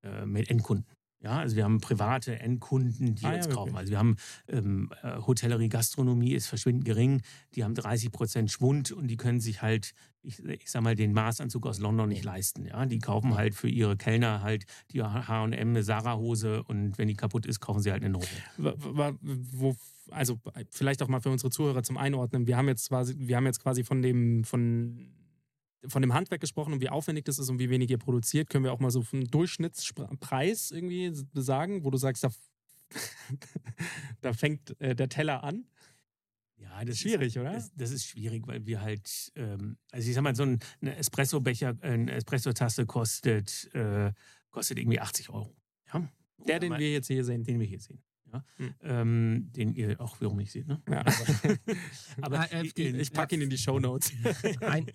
[0.03, 0.85] äh, mit Endkunden.
[1.23, 3.67] Ja, also wir haben private Endkunden, die Ah, ja, uns kaufen.
[3.73, 3.77] wirklich.
[3.77, 4.15] Also wir haben
[4.47, 7.21] ähm, äh, Hotellerie, Gastronomie ist verschwindend gering.
[7.53, 9.91] Die haben 30 Prozent Schwund und die können sich halt,
[10.23, 12.65] ich, ich sag mal, den Maßanzug aus London nicht leisten.
[12.65, 17.13] Ja, die kaufen halt für ihre Kellner halt die H&M eine Sarah-Hose und wenn die
[17.13, 18.25] kaputt ist, kaufen sie halt eine neue.
[19.21, 19.75] Wo,
[20.09, 20.39] also
[20.71, 22.47] vielleicht auch mal für unsere Zuhörer zum Einordnen.
[22.47, 25.11] Wir haben jetzt quasi, wir haben jetzt quasi von dem, von,
[25.87, 28.49] von dem Handwerk gesprochen und wie aufwendig das ist und wie wenig ihr produziert.
[28.49, 32.29] Können wir auch mal so einen Durchschnittspreis irgendwie sagen, wo du sagst, da,
[34.21, 35.65] da fängt äh, der Teller an.
[36.57, 37.53] Ja, das Schwierig, ist, oder?
[37.53, 41.77] Das, das ist schwierig, weil wir halt, ähm, also ich sag mal, so ein Espresso-Becher,
[41.81, 44.13] äh, eine Espresso-Tasse kostet, äh,
[44.51, 45.55] kostet irgendwie 80 Euro.
[45.91, 46.07] Ja?
[46.45, 47.43] Der, den wir jetzt hier sehen.
[47.43, 48.03] den wir hier sehen.
[48.31, 48.43] Ja?
[48.57, 48.73] Hm.
[48.81, 50.81] Ähm, den ihr auch wiederum nicht seht, ne?
[50.89, 51.03] Ja.
[52.21, 54.11] Aber Ah, äh, ich packe ihn in die Shownotes.
[54.61, 54.85] Ein,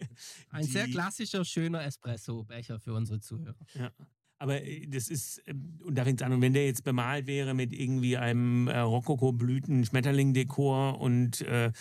[0.50, 3.54] ein Die- sehr klassischer, schöner Espresso-Becher für unsere Zuhörer.
[3.74, 3.90] Ja.
[4.38, 7.26] Aber äh, das ist, ähm, und da fängt es an, und wenn der jetzt bemalt
[7.26, 11.72] wäre mit irgendwie einem äh, Rokoko-Blüten-Schmetterling-Dekor und äh,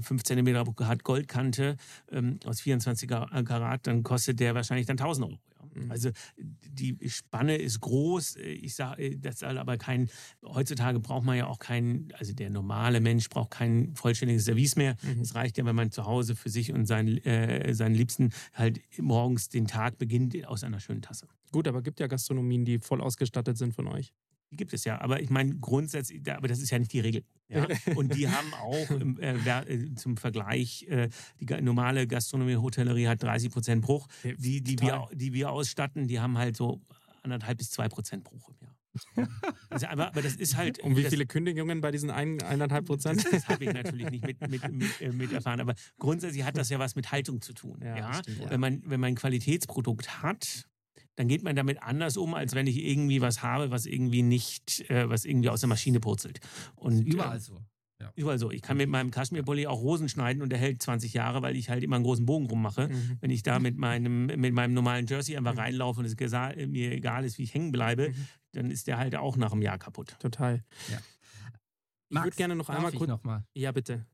[0.00, 1.76] 5 cm hat Goldkante
[2.10, 5.38] ähm, aus 24 Ka- Karat, dann kostet der wahrscheinlich dann 1000 Euro.
[5.76, 5.90] Mhm.
[5.90, 8.36] Also die Spanne ist groß.
[8.36, 10.08] Ich sage, das soll aber kein,
[10.44, 14.96] heutzutage braucht man ja auch kein, also der normale Mensch braucht kein vollständiges Service mehr.
[15.02, 15.20] Mhm.
[15.20, 18.80] Es reicht ja, wenn man zu Hause für sich und seinen, äh, seinen Liebsten halt
[18.98, 21.28] morgens den Tag beginnt aus einer schönen Tasse.
[21.52, 24.12] Gut, aber gibt ja Gastronomien, die voll ausgestattet sind von euch.
[24.50, 27.24] Die gibt es ja, aber ich meine grundsätzlich, aber das ist ja nicht die Regel.
[27.48, 27.66] Ja?
[27.96, 31.08] Und die haben auch im, äh, äh, zum Vergleich, äh,
[31.40, 34.08] die normale Gastronomie, Hotellerie hat 30 Prozent Bruch.
[34.22, 36.80] Die, die, wir, die wir ausstatten, die haben halt so
[37.22, 38.76] anderthalb bis zwei Prozent Bruch im Jahr.
[39.68, 40.78] Also, aber, aber das ist halt.
[40.78, 43.24] Und wie das, viele Kündigungen bei diesen ein, eineinhalb Prozent?
[43.24, 45.60] Das, das habe ich natürlich nicht mit, mit, mit, äh, mit erfahren.
[45.60, 47.80] Aber grundsätzlich hat das ja was mit Haltung zu tun.
[47.82, 48.48] Ja, Ja, stimmt.
[48.48, 50.66] Wenn, man, wenn man ein Qualitätsprodukt hat,
[51.16, 54.88] dann geht man damit anders um, als wenn ich irgendwie was habe, was irgendwie nicht,
[54.90, 56.40] äh, was irgendwie aus der Maschine purzelt.
[56.76, 57.58] Und, Überall äh, so.
[58.14, 58.50] Überall so.
[58.50, 61.70] Ich kann mit meinem Kaschmirpulli auch Rosen schneiden und der hält 20 Jahre, weil ich
[61.70, 62.88] halt immer einen großen Bogen rummache.
[62.88, 63.16] Mhm.
[63.20, 67.24] Wenn ich da mit meinem, mit meinem normalen Jersey einfach reinlaufe und es mir egal
[67.24, 68.28] ist, wie ich hängen bleibe, Mhm.
[68.52, 70.16] dann ist der halt auch nach einem Jahr kaputt.
[70.18, 70.62] Total.
[70.90, 70.98] Ja.
[72.10, 73.08] Ich würde gerne noch einmal kurz.
[73.08, 73.44] noch mal?
[73.54, 74.06] Ja, bitte.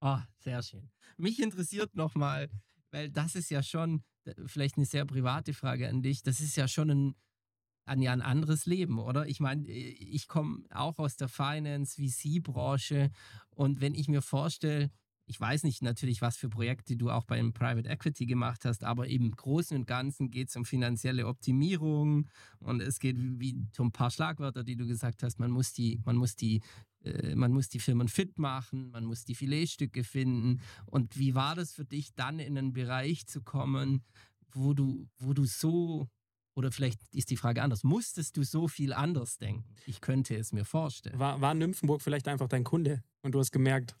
[0.00, 0.88] Oh, sehr schön.
[1.16, 2.48] Mich interessiert nochmal,
[2.92, 4.02] weil das ist ja schon
[4.46, 6.22] vielleicht eine sehr private Frage an dich.
[6.22, 9.26] Das ist ja schon ein, ja ein anderes Leben, oder?
[9.26, 13.10] Ich meine, ich komme auch aus der Finance, VC-Branche
[13.50, 14.90] und wenn ich mir vorstelle,
[15.28, 19.06] ich weiß nicht natürlich, was für Projekte du auch beim Private Equity gemacht hast, aber
[19.08, 22.28] im Großen und Ganzen geht es um finanzielle Optimierung
[22.60, 26.00] und es geht wie so ein paar Schlagwörter, die du gesagt hast, man muss die,
[26.06, 26.62] man muss die,
[27.04, 30.62] äh, man muss die Firmen fit machen, man muss die Filetstücke finden.
[30.86, 34.02] Und wie war das für dich dann in einen Bereich zu kommen,
[34.50, 36.08] wo du, wo du so
[36.54, 37.84] oder vielleicht ist die Frage anders.
[37.84, 39.76] Musstest du so viel anders denken?
[39.86, 41.16] Ich könnte es mir vorstellen.
[41.18, 43.94] War, war Nymphenburg vielleicht einfach dein Kunde und du hast gemerkt,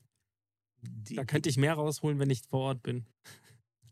[0.82, 3.06] Die- da könnte ich mehr rausholen, wenn ich vor Ort bin.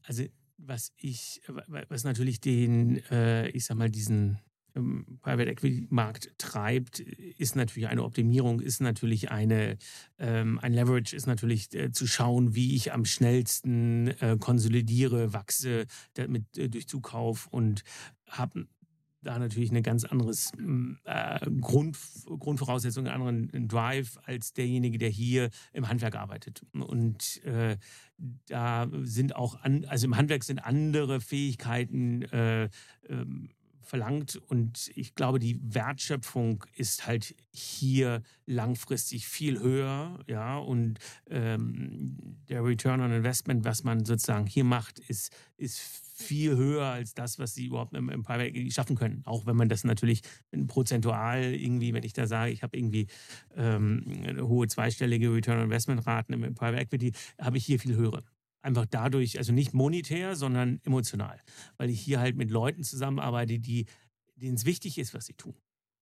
[0.03, 0.25] Also
[0.59, 1.43] was ich,
[1.89, 4.39] was natürlich den, äh, ich sag mal, diesen
[4.75, 9.79] ähm, Private Equity Markt treibt, ist natürlich eine Optimierung, ist natürlich eine,
[10.19, 15.87] ähm, ein Leverage, ist natürlich äh, zu schauen, wie ich am schnellsten äh, konsolidiere, wachse
[16.15, 17.83] damit äh, durch Zukauf und
[18.29, 18.67] habe
[19.27, 21.99] da natürlich eine ganz anderes m, äh, Grund,
[22.39, 26.65] Grundvoraussetzung, einen anderen Drive als derjenige, der hier im Handwerk arbeitet.
[26.73, 27.77] Und äh,
[28.47, 32.69] da sind auch, an, also im Handwerk sind andere Fähigkeiten äh,
[33.09, 33.51] ähm,
[33.87, 34.37] verlangt.
[34.37, 40.99] Und ich glaube, die Wertschöpfung ist halt hier langfristig viel höher, ja, und
[41.31, 42.17] ähm,
[42.49, 45.81] der Return on Investment, was man sozusagen hier macht, ist, ist
[46.17, 49.23] viel höher als das, was sie überhaupt im, im Private Equity schaffen können.
[49.27, 50.23] Auch wenn man das natürlich
[50.67, 53.07] prozentual irgendwie, wenn ich da sage, ich habe irgendwie
[53.55, 54.05] ähm,
[54.41, 58.25] hohe zweistellige Return on Investment Raten im Private Equity, habe ich hier viel höhere
[58.63, 61.41] einfach dadurch, also nicht monetär, sondern emotional,
[61.77, 63.87] weil ich hier halt mit Leuten zusammenarbeite, die
[64.37, 65.55] denen es wichtig ist, was sie tun.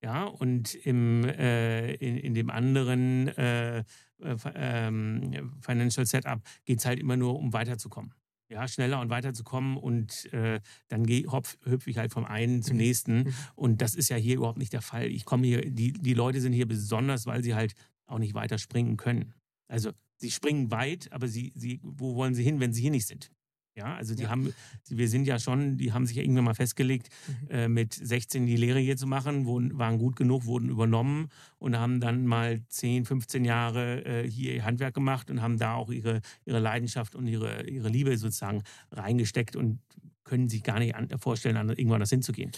[0.03, 6.85] Ja, und im, äh, in, in dem anderen äh, äh, ähm, Financial Setup geht es
[6.85, 8.13] halt immer nur um weiterzukommen.
[8.51, 13.35] Ja, schneller und weiterzukommen und äh, dann hüpfe ich halt vom einen zum nächsten.
[13.55, 15.07] Und das ist ja hier überhaupt nicht der Fall.
[15.07, 17.73] Ich komme hier, die, die Leute sind hier besonders, weil sie halt
[18.07, 19.33] auch nicht weiter springen können.
[19.69, 23.07] Also sie springen weit, aber sie, sie, wo wollen sie hin, wenn sie hier nicht
[23.07, 23.31] sind?
[23.77, 24.29] Ja, also die Ja.
[24.31, 24.55] haben,
[24.89, 27.09] wir sind ja schon, die haben sich ja irgendwann mal festgelegt,
[27.51, 31.77] äh, mit 16 die Lehre hier zu machen, wurden, waren gut genug, wurden übernommen und
[31.77, 35.91] haben dann mal 10, 15 Jahre äh, hier ihr Handwerk gemacht und haben da auch
[35.91, 39.81] ihre, ihre Leidenschaft und ihre, ihre Liebe sozusagen reingesteckt und
[40.23, 42.53] können sich gar nicht an, vorstellen, an, irgendwann das hinzugehen.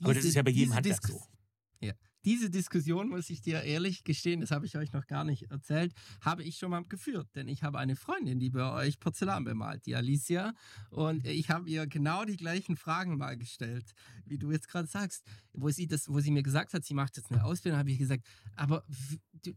[0.00, 1.26] Aber das Diese- ist ja bei jedem Handwerk Diskus- so.
[1.80, 1.94] Ja.
[2.24, 5.92] Diese Diskussion, muss ich dir ehrlich gestehen, das habe ich euch noch gar nicht erzählt,
[6.20, 7.28] habe ich schon mal geführt.
[7.34, 10.54] Denn ich habe eine Freundin, die bei euch Porzellan bemalt, die Alicia.
[10.90, 15.24] Und ich habe ihr genau die gleichen Fragen mal gestellt, wie du jetzt gerade sagst.
[15.52, 17.98] Wo sie, das, wo sie mir gesagt hat, sie macht jetzt eine Ausbildung, habe ich
[17.98, 18.24] gesagt,
[18.56, 18.84] aber
[19.42, 19.52] du,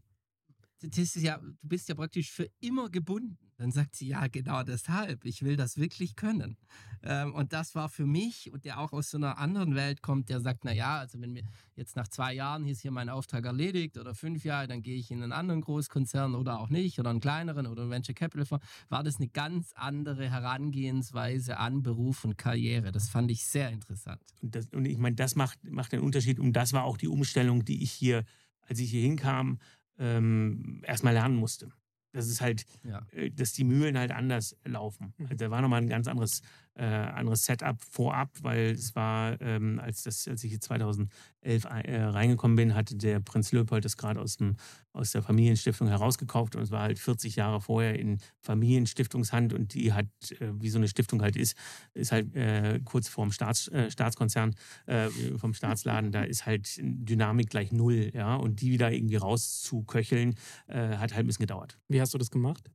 [0.80, 3.47] das ist ja, du bist ja praktisch für immer gebunden.
[3.58, 5.24] Dann sagt sie, ja, genau deshalb.
[5.24, 6.56] Ich will das wirklich können.
[7.02, 10.28] Ähm, und das war für mich, und der auch aus so einer anderen Welt kommt,
[10.28, 11.42] der sagt, na ja, also wenn mir
[11.74, 15.10] jetzt nach zwei Jahren ist hier mein Auftrag erledigt oder fünf Jahre, dann gehe ich
[15.10, 18.64] in einen anderen Großkonzern oder auch nicht oder einen kleineren oder einen Venture Capital Fonds,
[18.88, 22.92] war das eine ganz andere Herangehensweise an Beruf und Karriere.
[22.92, 24.22] Das fand ich sehr interessant.
[24.40, 26.38] Und, das, und ich meine, das macht, macht den Unterschied.
[26.38, 28.24] Und das war auch die Umstellung, die ich hier,
[28.62, 29.58] als ich hier hinkam,
[29.98, 31.72] ähm, erstmal lernen musste.
[32.18, 33.06] Das ist halt, Ja.
[33.12, 35.14] äh, dass die Mühlen halt anders laufen.
[35.20, 36.42] Also da war nochmal ein ganz anderes,
[36.78, 41.10] äh, anderes Setup vorab, weil es war, ähm, als, das, als ich hier 2011
[41.42, 44.38] äh, reingekommen bin, hatte der Prinz Leopold das gerade aus,
[44.92, 49.92] aus der Familienstiftung herausgekauft und es war halt 40 Jahre vorher in Familienstiftungshand und die
[49.92, 50.06] hat,
[50.40, 51.56] äh, wie so eine Stiftung halt ist,
[51.94, 54.54] ist halt äh, kurz vorm Staats, äh, Staatskonzern,
[54.86, 60.34] äh, vom Staatsladen, da ist halt Dynamik gleich null, ja, und die wieder irgendwie rauszuköcheln,
[60.68, 61.78] hat halt ein bisschen gedauert.
[61.88, 62.70] Wie hast du das gemacht?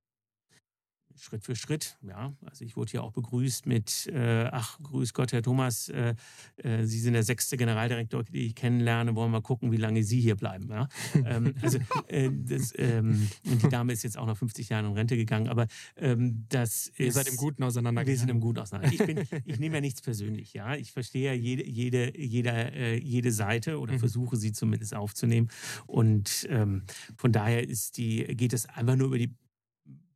[1.24, 2.34] Schritt für Schritt, ja.
[2.46, 6.16] Also ich wurde hier auch begrüßt mit, äh, ach, grüß Gott, Herr Thomas, äh,
[6.58, 10.04] äh, Sie sind der sechste Generaldirektor, den ich kennenlerne, wollen wir mal gucken, wie lange
[10.04, 10.90] Sie hier bleiben, ja.
[11.26, 14.94] ähm, also äh, das, ähm, und die Dame ist jetzt auch nach 50 Jahren in
[14.94, 17.00] Rente gegangen, aber ähm, das ist...
[17.00, 18.14] Ihr seid im Guten auseinandergegangen.
[18.14, 18.92] Wir sind im Guten auseinander.
[18.94, 20.76] Ich, bin, ich nehme ja nichts persönlich, ja.
[20.76, 24.00] Ich verstehe ja jede, jede, jeder, äh, jede Seite oder Mhm.
[24.00, 25.50] versuche sie zumindest aufzunehmen.
[25.88, 26.84] Und ähm,
[27.16, 29.34] von daher ist die, geht es einfach nur über die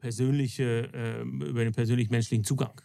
[0.07, 2.79] persönliche, ähm, über den persönlich menschlichen Zugang.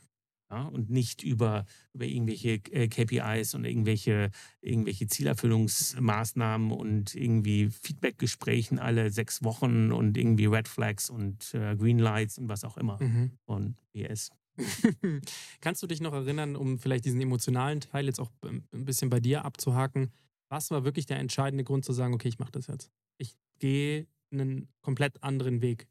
[0.50, 4.30] Ja, und nicht über, über irgendwelche äh, KPIs und irgendwelche,
[4.60, 11.98] irgendwelche Zielerfüllungsmaßnahmen und irgendwie Feedbackgesprächen alle sechs Wochen und irgendwie Red Flags und äh, Green
[11.98, 13.30] Lights und was auch immer Mhm.
[13.46, 14.30] von BS.
[15.62, 19.20] Kannst du dich noch erinnern, um vielleicht diesen emotionalen Teil jetzt auch ein bisschen bei
[19.20, 20.10] dir abzuhaken?
[20.50, 22.90] Was war wirklich der entscheidende Grund zu sagen, okay, ich mache das jetzt?
[23.16, 25.86] Ich gehe einen komplett anderen Weg.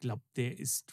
[0.00, 0.92] Glaube, der ist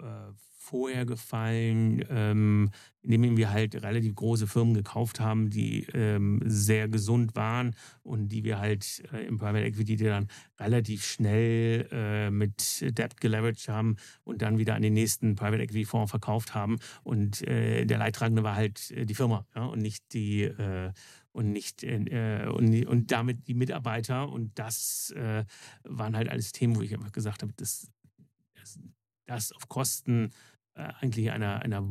[0.00, 0.32] äh,
[0.64, 2.70] vorher gefallen, ähm,
[3.02, 8.44] indem wir halt relativ große Firmen gekauft haben, die ähm, sehr gesund waren und die
[8.44, 14.40] wir halt äh, im Private Equity dann relativ schnell äh, mit Debt geleveraged haben und
[14.40, 16.78] dann wieder an den nächsten Private Equity Fonds verkauft haben.
[17.02, 20.92] Und äh, der Leidtragende war halt äh, die Firma ja, und nicht die äh,
[21.32, 25.44] und nicht äh, und, und damit die Mitarbeiter und das äh,
[25.82, 27.90] waren halt alles Themen, wo ich einfach gesagt habe, das,
[29.26, 30.32] das, auf Kosten
[30.74, 31.82] äh, eigentlich einer, einer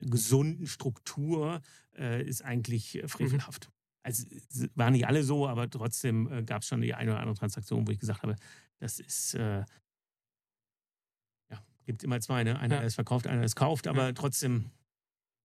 [0.00, 1.60] gesunden Struktur
[1.96, 3.70] äh, ist eigentlich frevelhaft.
[4.04, 7.20] Also es waren nicht alle so, aber trotzdem äh, gab es schon die eine oder
[7.20, 8.36] andere Transaktion, wo ich gesagt habe,
[8.78, 9.64] das ist äh,
[11.50, 12.58] ja, gibt immer zwei, ne?
[12.58, 12.82] Einer Ja.
[12.82, 14.12] ist verkauft, einer ist kauft, aber Ja.
[14.12, 14.70] trotzdem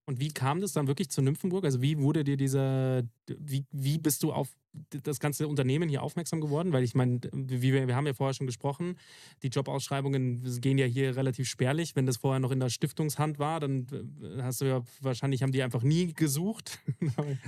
[0.06, 1.64] Und wie kam das dann wirklich zu Nymphenburg?
[1.64, 4.50] Also wie wurde dir dieser, wie, wie bist du auf
[4.90, 6.74] das ganze Unternehmen hier aufmerksam geworden?
[6.74, 8.98] Weil ich meine, wir, wir haben ja vorher schon gesprochen,
[9.44, 11.96] die Jobausschreibungen gehen ja hier relativ spärlich.
[11.96, 13.88] Wenn das vorher noch in der Stiftungshand war, dann
[14.22, 16.80] äh, hast du ja wahrscheinlich haben die einfach nie gesucht.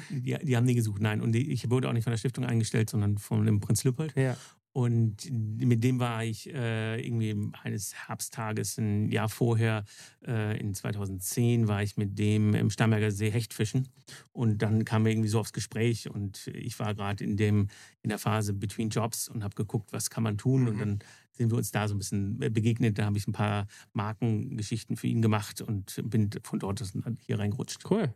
[0.10, 1.22] Die, die haben nie gesucht, nein.
[1.22, 4.16] Und ich wurde auch nicht von der Stiftung eingestellt, sondern von dem Prinz Lüppold.
[4.16, 4.38] ja.
[4.76, 9.86] Und mit dem war ich äh, irgendwie eines Herbsttages ein Jahr vorher,
[10.28, 13.88] äh, in 2010, war ich mit dem im Starnberger See Hechtfischen.
[14.34, 17.70] Und dann kamen wir irgendwie so aufs Gespräch und ich war gerade in dem
[18.02, 20.68] in der Phase between Jobs und habe geguckt, was kann man tun.
[20.68, 21.00] Und dann
[21.32, 23.00] sind wir uns da so ein bisschen begegnet.
[23.00, 26.84] Da habe ich ein paar Markengeschichten für ihn gemacht und bin von dort
[27.26, 27.90] hier reingerutscht.
[27.90, 28.14] Cool.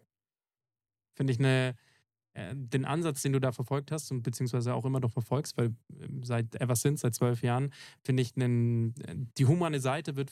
[1.13, 1.73] Finde ich eine, äh,
[2.53, 6.23] den Ansatz, den du da verfolgt hast und beziehungsweise auch immer noch verfolgst, weil ähm,
[6.23, 7.71] seit Ever Since, seit zwölf Jahren,
[8.03, 10.31] finde ich, einen, äh, die humane Seite wird,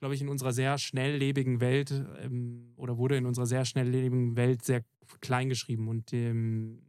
[0.00, 4.64] glaube ich, in unserer sehr schnelllebigen Welt ähm, oder wurde in unserer sehr schnelllebigen Welt
[4.64, 4.82] sehr
[5.20, 5.88] klein geschrieben.
[5.88, 6.82] Und ähm,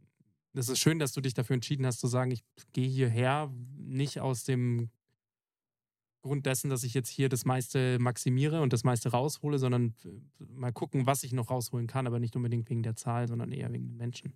[0.54, 2.42] das ist schön, dass du dich dafür entschieden hast, zu sagen, ich
[2.72, 4.90] gehe hierher nicht aus dem
[6.24, 10.44] Grund dessen, dass ich jetzt hier das meiste maximiere und das meiste raushole, sondern äh,
[10.48, 13.70] mal gucken, was ich noch rausholen kann, aber nicht unbedingt wegen der Zahl, sondern eher
[13.70, 14.34] wegen den Menschen.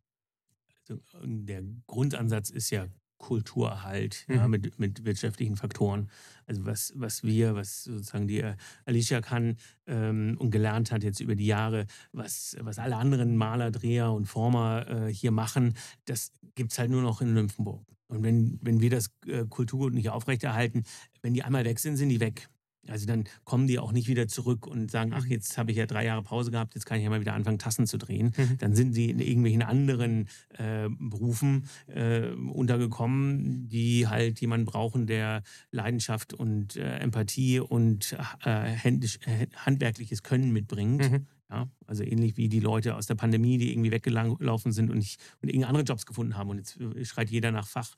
[0.80, 4.50] Also, der Grundansatz ist ja Kulturerhalt ja, Mhm.
[4.50, 6.08] mit, mit wirtschaftlichen Faktoren.
[6.46, 8.54] Also was, was wir, was sozusagen die äh,
[8.86, 13.70] Alicia kann ähm, und gelernt hat jetzt über die Jahre, was, was alle anderen Maler,
[13.70, 15.74] Dreher und Former äh, hier machen,
[16.06, 17.84] das gibt es halt nur noch in Nymphenburg.
[18.08, 20.84] Und wenn, wenn wir das äh, Kulturgut nicht aufrechterhalten,
[21.20, 22.48] wenn die einmal weg sind, sind die weg.
[22.90, 25.86] Also dann kommen die auch nicht wieder zurück und sagen, ach, jetzt habe ich ja
[25.86, 28.32] drei Jahre Pause gehabt, jetzt kann ich ja mal wieder anfangen, Tassen zu drehen.
[28.36, 28.58] Mhm.
[28.58, 35.42] Dann sind sie in irgendwelchen anderen äh, Berufen äh, untergekommen, die halt jemanden brauchen, der
[35.70, 41.10] Leidenschaft und äh, Empathie und äh, händisch, äh, handwerkliches Können mitbringt.
[41.10, 41.26] Mhm.
[41.50, 45.18] Ja, also ähnlich wie die Leute aus der Pandemie, die irgendwie weggelaufen sind und, nicht,
[45.40, 46.50] und irgendeine andere Jobs gefunden haben.
[46.50, 47.94] Und jetzt schreit jeder nach Fach,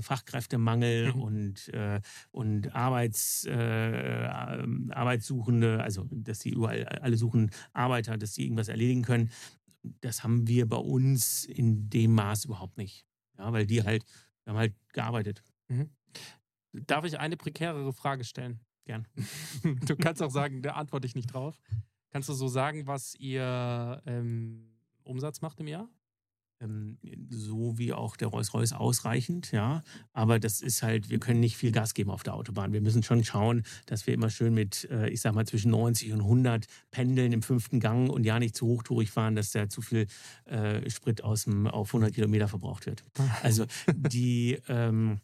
[0.00, 1.20] Fachkräftemangel Mhm.
[1.22, 2.00] und, äh,
[2.30, 8.68] und Arbeits, äh, ähm, Arbeitssuchende, also dass die überall alle suchen Arbeiter, dass die irgendwas
[8.68, 9.30] erledigen können.
[10.00, 13.06] Das haben wir bei uns in dem Maß überhaupt nicht.
[13.38, 14.04] Ja, weil die halt,
[14.44, 15.42] wir haben halt gearbeitet.
[16.72, 18.60] Darf ich eine prekärere Frage stellen?
[18.84, 19.06] Gern.
[19.86, 21.58] Du kannst auch sagen, da antworte ich nicht drauf.
[22.10, 24.70] Kannst du so sagen, was ihr ähm,
[25.02, 25.88] Umsatz macht im Jahr?
[26.60, 26.98] Ähm,
[27.30, 29.82] so wie auch der Rolls-Royce ausreichend, ja.
[30.12, 32.72] Aber das ist halt, wir können nicht viel Gas geben auf der Autobahn.
[32.72, 36.12] Wir müssen schon schauen, dass wir immer schön mit, äh, ich sag mal, zwischen 90
[36.12, 39.82] und 100 pendeln im fünften Gang und ja nicht zu hochtourig fahren, dass da zu
[39.82, 40.06] viel
[40.44, 43.04] äh, Sprit aus dem, auf 100 Kilometer verbraucht wird.
[43.42, 45.20] Also die, ähm,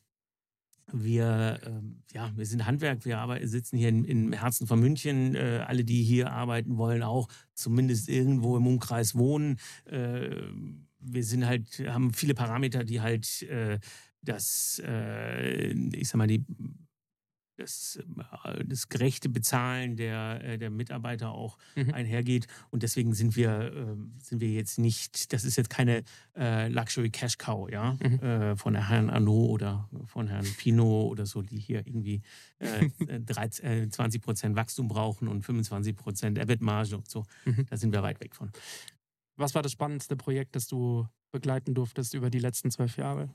[0.92, 5.34] wir, ähm, ja, wir sind Handwerk, wir arbeiten, sitzen hier in, im Herzen von München.
[5.34, 9.58] Äh, alle, die hier arbeiten wollen, auch zumindest irgendwo im Umkreis wohnen.
[9.84, 10.30] Äh,
[11.00, 13.78] wir sind halt, haben viele Parameter, die halt äh,
[14.22, 16.44] das, äh, ich sag mal, die,
[17.56, 17.98] das,
[18.44, 21.92] äh, das gerechte Bezahlen der, äh, der Mitarbeiter auch Mhm.
[21.92, 22.46] einhergeht.
[22.70, 26.02] Und deswegen sind wir, äh, sind wir jetzt nicht, das ist jetzt keine
[26.36, 28.56] äh, Luxury Cash Cow, ja, Mhm.
[28.56, 32.22] von der Herrn Arnaud oder von Herrn Pinot oder so, die hier irgendwie
[32.60, 32.88] äh,
[33.26, 37.24] 13, äh, 20 Prozent Wachstum brauchen und 25 Prozent EBIT-Marge und so.
[37.44, 37.66] Mhm.
[37.68, 38.50] Da sind wir weit weg von.
[39.40, 43.34] Was war das spannendste Projekt, das du begleiten durftest über die letzten zwölf Jahre?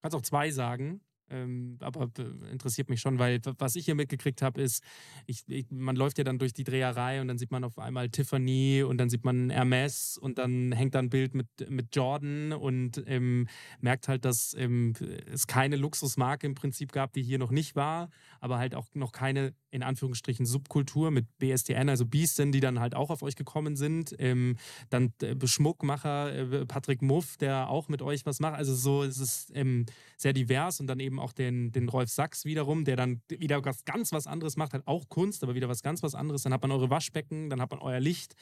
[0.00, 2.10] Kannst auch zwei sagen, ähm, aber
[2.50, 4.82] interessiert mich schon, weil was ich hier mitgekriegt habe, ist,
[5.26, 8.08] ich, ich, man läuft ja dann durch die Dreherei und dann sieht man auf einmal
[8.08, 12.52] Tiffany und dann sieht man Hermes und dann hängt da ein Bild mit, mit Jordan
[12.52, 13.48] und ähm,
[13.80, 14.94] merkt halt, dass ähm,
[15.32, 18.10] es keine Luxusmarke im Prinzip gab, die hier noch nicht war,
[18.40, 22.94] aber halt auch noch keine in Anführungsstrichen Subkultur mit BSDN, also Beesten, die dann halt
[22.94, 24.14] auch auf euch gekommen sind.
[24.18, 24.56] Ähm,
[24.88, 28.54] dann äh, Schmuckmacher äh, Patrick Muff, der auch mit euch was macht.
[28.54, 29.86] Also so es ist ähm,
[30.16, 33.64] sehr divers und dann eben eben auch den, den Rolf Sachs wiederum, der dann wieder
[33.64, 36.42] was ganz was anderes macht, halt auch Kunst, aber wieder was ganz was anderes.
[36.42, 38.34] Dann hat man eure Waschbecken, dann hat man euer Licht,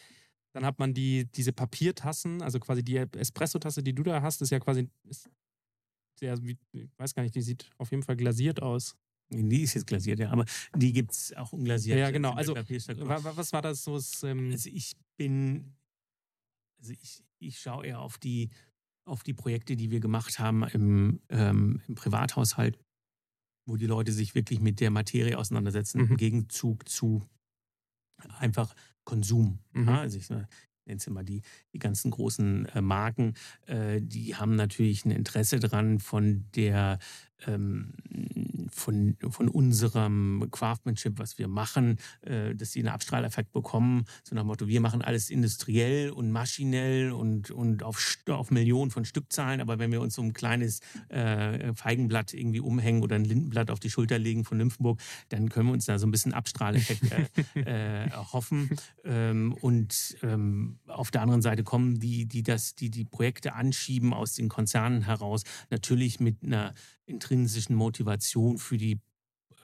[0.53, 4.51] dann hat man die, diese Papiertassen, also quasi die Espresso-Tasse, die du da hast, ist
[4.51, 5.29] ja quasi, ist
[6.19, 6.39] sehr,
[6.73, 8.97] ich weiß gar nicht, die sieht auf jeden Fall glasiert aus.
[9.29, 10.45] Die ist jetzt glasiert, ja, aber
[10.77, 11.99] die gibt es auch unglasiert.
[11.99, 12.33] Ja, genau.
[12.33, 13.99] Also, Was war das so?
[14.25, 15.75] Ähm, Also ich bin,
[16.79, 18.51] also ich, ich schaue eher auf die,
[19.07, 22.79] auf die Projekte, die wir gemacht haben im, ähm, im Privathaushalt,
[23.67, 26.11] wo die Leute sich wirklich mit der Materie auseinandersetzen, Mhm.
[26.13, 27.23] im Gegenzug zu
[28.39, 29.59] einfach Konsum.
[29.73, 29.89] Mhm.
[29.89, 30.49] Ja, also ich nenne
[30.89, 31.43] es immer die,
[31.73, 33.35] die ganzen großen äh, Marken,
[33.67, 36.99] äh, die haben natürlich ein Interesse dran von der
[37.47, 37.93] ähm,
[38.77, 44.05] von, von unserem Craftsmanship, was wir machen, äh, dass sie einen Abstrahleffekt bekommen.
[44.23, 48.91] So nach dem Motto, wir machen alles industriell und maschinell und, und auf, auf Millionen
[48.91, 53.25] von Stückzahlen, aber wenn wir uns so ein kleines äh, Feigenblatt irgendwie umhängen oder ein
[53.25, 56.35] Lindenblatt auf die Schulter legen von Nymphenburg, dann können wir uns da so ein bisschen
[56.35, 58.71] Abstrahleffekt äh, äh, erhoffen.
[59.05, 64.13] Ähm, und ähm, auf der anderen Seite kommen die, die das, die die Projekte anschieben
[64.13, 66.75] aus den Konzernen heraus, natürlich mit einer
[67.07, 69.01] intrinsischen Motivation für die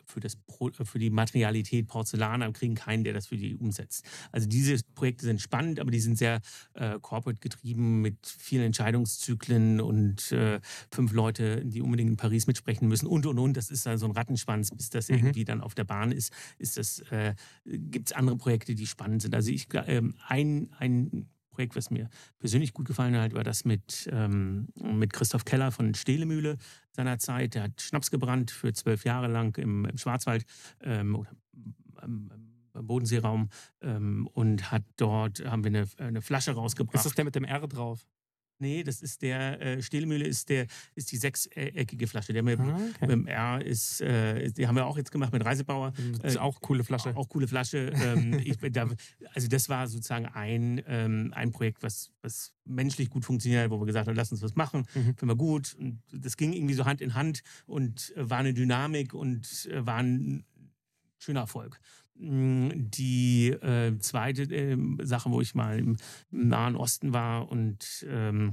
[0.05, 4.05] für, das, Pro- für die Materialität Porzellan, aber kriegen keinen, der das für die umsetzt.
[4.31, 6.41] Also diese Projekte sind spannend, aber die sind sehr
[6.75, 12.89] äh, corporate getrieben mit vielen Entscheidungszyklen und äh, fünf Leute, die unbedingt in Paris mitsprechen
[12.89, 13.57] müssen und und und.
[13.57, 15.17] Das ist dann so ein Rattenschwanz, bis das Mhm.
[15.17, 16.33] irgendwie dann auf der Bahn ist.
[16.59, 19.35] Ist das äh, gibt es andere Projekte, die spannend sind.
[19.35, 24.09] Also ich ähm, ein ein Projekt, was mir persönlich gut gefallen hat, war das mit,
[24.13, 26.59] ähm, mit Christoph Keller von Stehlemühle
[26.91, 27.55] seinerzeit.
[27.55, 30.45] Der hat Schnaps gebrannt für zwölf Jahre lang im, im Schwarzwald
[30.81, 31.31] ähm, oder
[31.97, 32.31] am,
[32.73, 33.51] am Bodenseeraum
[33.83, 36.97] ähm, und hat dort, haben wir eine, eine Flasche rausgebracht.
[36.97, 38.07] ist das der mit dem R drauf?
[38.63, 42.33] Nee, das ist der, äh, Stehlemühle ist, der, ist die sechseckige Flasche.
[42.33, 43.07] Der mit, Ah, mit okay.
[43.09, 45.93] dem R ist, äh, die haben wir auch jetzt gemacht mit Reisebauer.
[46.23, 47.15] Das ist auch coole Flasche.
[47.17, 47.93] Auch coole Flasche.
[47.95, 48.89] ähm, ich, da,
[49.35, 53.87] also das war sozusagen ein, ähm, ein Projekt, was, was menschlich gut funktioniert, wo wir
[53.87, 55.03] gesagt haben, lass uns was machen, Mhm.
[55.17, 55.75] finden wir gut.
[55.79, 59.85] Und das ging irgendwie so Hand in Hand und äh, war eine Dynamik und äh,
[59.85, 60.45] war ein
[61.19, 61.81] schöner Erfolg.
[62.19, 65.97] Mm, Die äh, zweite ähm, Sache, wo ich mal im,
[66.31, 68.53] im Nahen Osten war und ähm,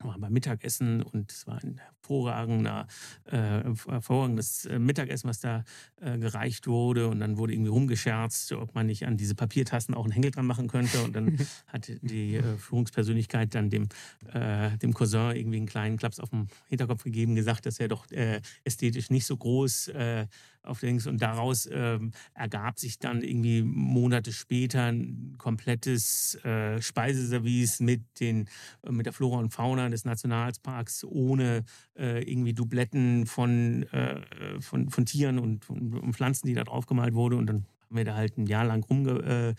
[0.00, 2.86] war beim Mittagessen und es war ein hervorragender,
[3.24, 5.64] äh, hervorragendes äh, Mittagessen, was da
[6.00, 7.08] äh, gereicht wurde.
[7.08, 10.46] Und dann wurde irgendwie rumgescherzt, ob man nicht an diese Papiertassen auch einen Hängel dran
[10.46, 11.02] machen könnte.
[11.02, 13.88] Und dann hat die äh, Führungspersönlichkeit dann dem,
[14.32, 18.10] äh, dem Cousin irgendwie einen kleinen Klaps auf den Hinterkopf gegeben, gesagt, dass er doch
[18.10, 20.26] äh, ästhetisch nicht so groß äh,
[20.66, 21.06] auf Dings.
[21.06, 28.48] Und daraus ähm, ergab sich dann irgendwie Monate später ein komplettes äh, Speiseservice mit den
[28.82, 31.64] äh, mit der Flora und Fauna des Nationalparks ohne
[31.96, 36.86] äh, irgendwie Dubletten von, äh, von, von Tieren und, und, und Pflanzen, die da drauf
[36.86, 37.36] gemalt wurde.
[37.36, 39.54] Und dann haben wir da halt ein Jahr lang äh,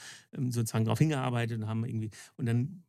[0.50, 2.84] sozusagen drauf hingearbeitet und haben irgendwie und dann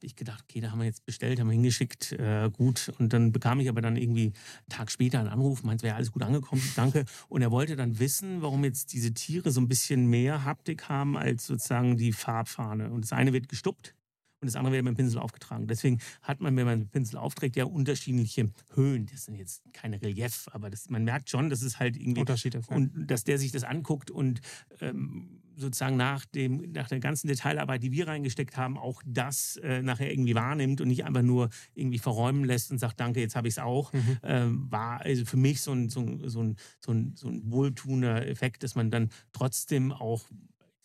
[0.00, 2.90] habe ich gedacht, okay, da haben wir jetzt bestellt, haben wir hingeschickt, äh, gut.
[2.98, 6.10] Und dann bekam ich aber dann irgendwie einen Tag später einen Anruf, meint, wäre alles
[6.10, 7.04] gut angekommen, danke.
[7.28, 11.18] Und er wollte dann wissen, warum jetzt diese Tiere so ein bisschen mehr Haptik haben
[11.18, 12.90] als sozusagen die Farbfahne.
[12.90, 13.94] Und das eine wird gestuppt
[14.40, 15.66] und das andere wird mit dem Pinsel aufgetragen.
[15.66, 19.06] Deswegen hat man, wenn man den Pinsel aufträgt, ja unterschiedliche Höhen.
[19.06, 22.54] Das sind jetzt keine Relief, aber das, man merkt schon, dass es halt irgendwie Unterschied
[22.54, 22.70] ist.
[22.70, 22.76] ja.
[22.76, 24.40] und dass der sich das anguckt und
[24.80, 29.82] ähm, sozusagen nach, dem, nach der ganzen Detailarbeit, die wir reingesteckt haben, auch das äh,
[29.82, 33.46] nachher irgendwie wahrnimmt und nicht einfach nur irgendwie verräumen lässt und sagt, danke, jetzt habe
[33.48, 34.18] ich es auch, Mhm.
[34.22, 37.42] ähm, war also für mich so ein, so, ein, so, ein, so, ein, so ein
[37.50, 40.24] wohltuender Effekt, dass man dann trotzdem auch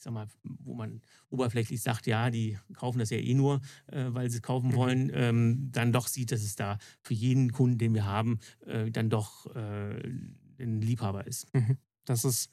[0.06, 4.30] sag mal, wo man oberflächlich sagt, ja, die kaufen das ja eh nur, äh, weil
[4.30, 4.76] sie es kaufen Mhm.
[4.76, 8.90] wollen, ähm, dann doch sieht, dass es da für jeden Kunden, den wir haben, äh,
[8.92, 10.00] dann doch äh,
[10.60, 11.48] ein Liebhaber ist.
[12.06, 12.52] Das ist,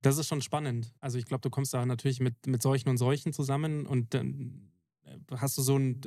[0.00, 0.94] das ist schon spannend.
[1.00, 4.70] Also ich glaube, du kommst da natürlich mit, mit solchen und solchen zusammen und dann
[5.02, 6.00] äh, hast du so ein,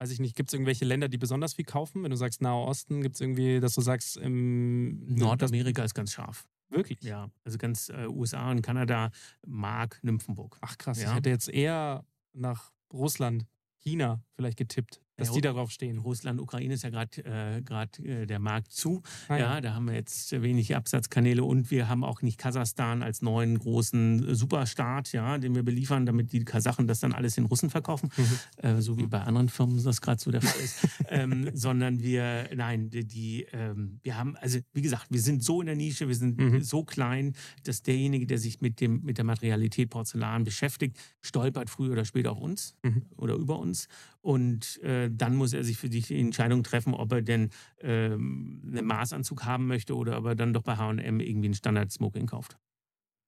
[0.00, 2.02] weiß ich nicht, gibt es irgendwelche Länder, die besonders viel kaufen?
[2.02, 6.12] Wenn du sagst Nahe Osten, gibt es irgendwie, dass du sagst, im Nordamerika ist ganz
[6.12, 6.46] scharf.
[6.72, 7.02] Wirklich?
[7.02, 9.10] Ja, also ganz äh, USA und Kanada
[9.46, 10.58] mag Nymphenburg.
[10.60, 11.10] Ach krass, Ja.
[11.10, 13.46] ich hätte jetzt eher nach Russland,
[13.78, 15.98] China vielleicht getippt, dass Ja, die da drauf stehen.
[15.98, 19.02] Russland, Ukraine ist ja gerade äh, grad, äh, der Markt zu.
[19.28, 23.20] Ah, Ja, da haben wir jetzt wenig Absatzkanäle und wir haben auch nicht Kasachstan als
[23.22, 27.44] neuen großen äh, Superstaat, ja, den wir beliefern, damit die Kasachen das dann alles in
[27.44, 28.64] Russen verkaufen, Mhm.
[28.64, 30.76] äh, so wie bei anderen Firmen das gerade so der Fall ist,
[31.08, 35.60] ähm, sondern wir, nein, die, die ähm, wir haben, also wie gesagt, wir sind so
[35.60, 36.62] in der Nische, wir sind Mhm.
[36.62, 41.92] so klein, dass derjenige, der sich mit dem mit der Materialität Porzellan beschäftigt, stolpert früher
[41.92, 43.02] oder später auf uns Mhm.
[43.16, 43.88] oder über uns
[44.20, 47.50] und äh, äh, dann muss er sich für die Entscheidung treffen, ob er denn
[47.80, 52.26] ähm, einen Maßanzug haben möchte oder ob er dann doch bei H&M irgendwie einen Standard-Smoking
[52.26, 52.58] kauft.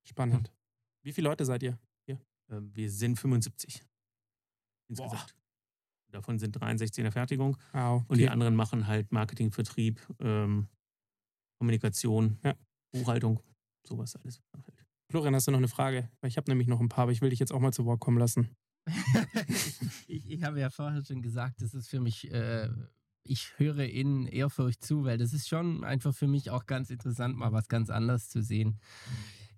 [0.07, 0.53] Spannend.
[1.03, 1.79] Wie viele Leute seid ihr?
[2.07, 3.83] Äh, wir sind 75
[4.91, 5.35] insgesamt.
[6.13, 8.05] Davon sind 63 in der Fertigung Wow.
[8.07, 10.69] und die anderen machen halt Marketing, Vertrieb, ähm,
[11.59, 12.55] Kommunikation, Ja.
[12.93, 13.41] Buchhaltung,
[13.87, 14.41] sowas alles.
[15.11, 16.09] Florian, hast du noch eine Frage?
[16.23, 18.01] Ich habe nämlich noch ein paar, aber ich will dich jetzt auch mal zu Wort
[18.01, 18.55] kommen lassen.
[20.07, 22.69] ich, ich habe ja vorher schon gesagt, das ist für mich, äh,
[23.23, 27.37] ich höre in Ehrfurcht zu, weil das ist schon einfach für mich auch ganz interessant,
[27.37, 28.79] mal was ganz anderes zu sehen.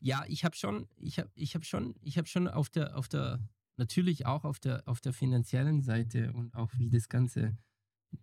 [0.01, 3.09] Ja, ich habe schon, ich habe, ich habe schon, ich habe schon auf der, auf
[3.09, 3.41] der,
[3.77, 7.57] natürlich auch auf der, auf der finanziellen Seite und auch wie das Ganze,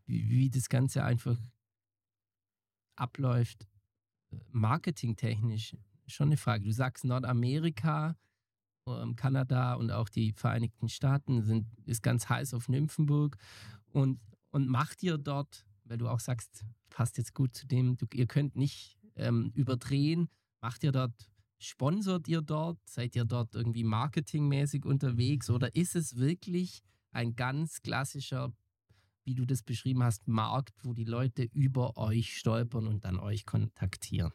[0.06, 1.38] wie, wie das Ganze einfach
[2.96, 3.68] abläuft,
[4.32, 5.76] äh, marketingtechnisch,
[6.08, 6.64] schon eine Frage.
[6.64, 8.18] Du sagst Nordamerika,
[8.88, 13.38] ähm, Kanada und auch die Vereinigten Staaten sind, ist ganz heiß auf Nymphenburg.
[13.92, 14.20] Und,
[14.52, 18.28] und macht ihr dort, weil du auch sagst, passt jetzt gut zu dem, du, ihr
[18.28, 20.30] könnt nicht ähm, überdrehen,
[20.62, 21.14] macht ihr dort,
[21.60, 27.82] sponsort ihr dort, seid ihr dort irgendwie marketingmäßig unterwegs oder ist es wirklich ein ganz
[27.82, 28.52] klassischer,
[29.24, 33.46] wie du das beschrieben hast, Markt, wo die Leute über euch stolpern und dann euch
[33.46, 34.34] kontaktieren?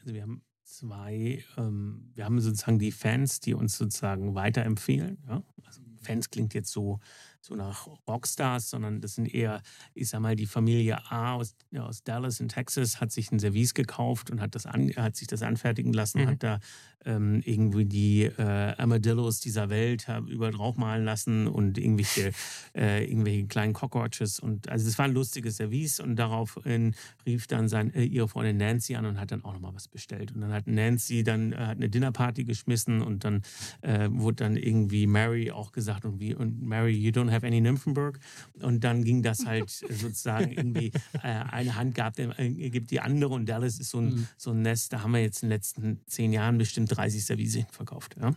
[0.00, 5.18] Also wir haben zwei, ähm, wir haben sozusagen die Fans, die uns sozusagen weiterempfehlen.
[5.26, 5.42] Ja?
[5.64, 6.98] Also Fans klingt jetzt so,
[7.40, 9.62] so nach Rockstars, sondern das sind eher,
[9.94, 13.38] ich sag mal, die Familie A aus, ja, aus Dallas in Texas hat sich ein
[13.38, 16.26] Service gekauft und hat, das an, hat sich das anfertigen lassen, Mhm.
[16.26, 16.58] hat da
[17.04, 22.32] ähm, irgendwie die äh, Armadillos dieser Welt äh, überall draufmalen lassen und irgendwelche,
[22.74, 24.40] äh, irgendwelche kleinen Cockroaches.
[24.40, 26.94] Und also es war ein lustiges Service und daraufhin
[27.24, 30.32] rief dann sein, äh, ihre Freundin Nancy an und hat dann auch nochmal was bestellt.
[30.34, 33.42] Und dann hat Nancy dann äh, hat eine Dinnerparty geschmissen und dann
[33.82, 37.60] äh, wurde dann irgendwie Mary auch gesagt und wie und Mary, you don't have any
[37.60, 38.18] Nymphenburg.
[38.60, 43.34] Und dann ging das halt sozusagen irgendwie äh, eine Hand gab, äh, gibt die andere
[43.34, 44.26] und Dallas ist so ein, Mhm.
[44.36, 47.58] so ein Nest, da haben wir jetzt in den letzten zehn Jahren bestimmt 30 Service
[47.70, 48.16] verkauft.
[48.20, 48.34] Ja?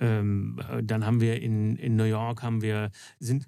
[0.00, 2.90] Ähm, äh, dann haben wir in, in New York haben wir,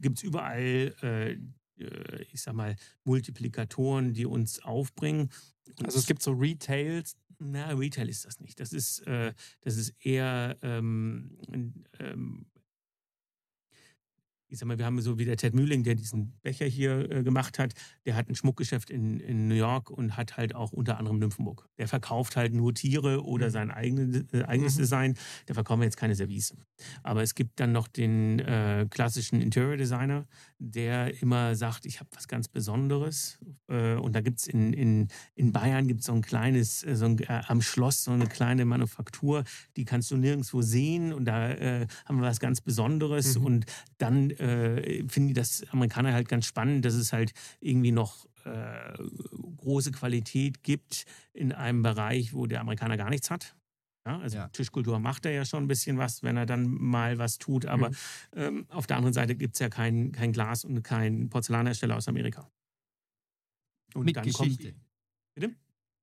[0.01, 5.31] gibt es überall, äh, äh, ich sag mal, Multiplikatoren, die uns aufbringen.
[5.79, 7.17] Und Also es gibt so Retails.
[7.39, 8.61] na, Retail ist das nicht.
[8.61, 9.33] Das ist, äh,
[9.63, 11.39] das ist eher, ähm,
[11.99, 12.47] ähm,
[14.51, 17.23] ich sag mal, wir haben so wie der Ted Mühling, der diesen Becher hier äh,
[17.23, 17.73] gemacht hat,
[18.05, 21.69] der hat ein Schmuckgeschäft in, in New York und hat halt auch unter anderem Nymphenburg.
[21.79, 23.51] Der verkauft halt nur Tiere oder Mhm.
[23.53, 24.81] sein eigene, äh, eigenes Mhm.
[24.81, 25.15] Design.
[25.49, 26.53] Der verkauft jetzt keine Service.
[27.03, 30.27] Aber es gibt dann noch den äh, klassischen Interior Designer,
[30.59, 33.39] der immer sagt, ich habe was ganz Besonderes.
[33.69, 37.05] Äh, und da gibt es in, in, in Bayern gibt's so ein kleines, äh, so
[37.07, 39.45] ein, äh, am Schloss so eine kleine Manufaktur,
[39.77, 41.13] die kannst du nirgendwo sehen.
[41.13, 41.51] Und da
[42.05, 43.39] haben wir was ganz Besonderes.
[43.39, 43.45] Mhm.
[43.45, 43.67] Und
[43.99, 48.97] dann äh, finden die das Amerikaner halt ganz spannend, dass es halt irgendwie noch äh,
[49.59, 53.55] große Qualität gibt in einem Bereich, wo der Amerikaner gar nichts hat.
[54.07, 54.49] Ja, also Ja.
[54.49, 57.67] Tischkultur macht er ja schon ein bisschen was, wenn er dann mal was tut.
[57.67, 57.95] Aber Mhm.
[58.35, 62.09] ähm, auf der anderen Seite gibt es ja kein, kein Glas und kein Porzellanhersteller aus
[62.09, 62.51] Amerika.
[63.95, 64.73] Und Mit dann Geschichte.
[64.73, 64.90] Kommt?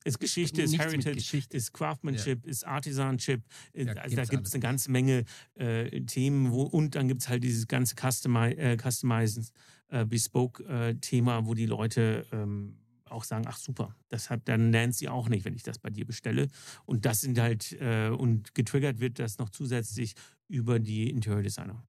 [0.08, 1.58] Ist Geschichte, ist Heritage, Geschichte.
[1.58, 3.44] ist Craftsmanship, ist Artisanship.
[3.74, 6.52] Ja, also da gibt es eine ganze Menge äh, Themen.
[6.52, 9.46] Wo, und dann gibt es halt dieses ganze Customi äh, Customizen,
[9.90, 12.78] äh, Bespoke-Thema, wo die Leute ähm,
[13.10, 16.06] auch sagen, ach super, das hat dann Nancy auch nicht, wenn ich das bei dir
[16.06, 16.48] bestelle.
[16.86, 20.14] Und das sind halt, äh, und getriggert wird das noch zusätzlich
[20.48, 21.86] über die Interior Designer.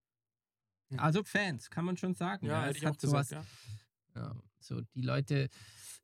[0.96, 2.46] Also Fans, kann man schon sagen.
[2.46, 3.46] Ja, hätte es hat sowas, gesagt.
[4.14, 4.22] Ja.
[4.22, 5.48] Ja, so die Leute,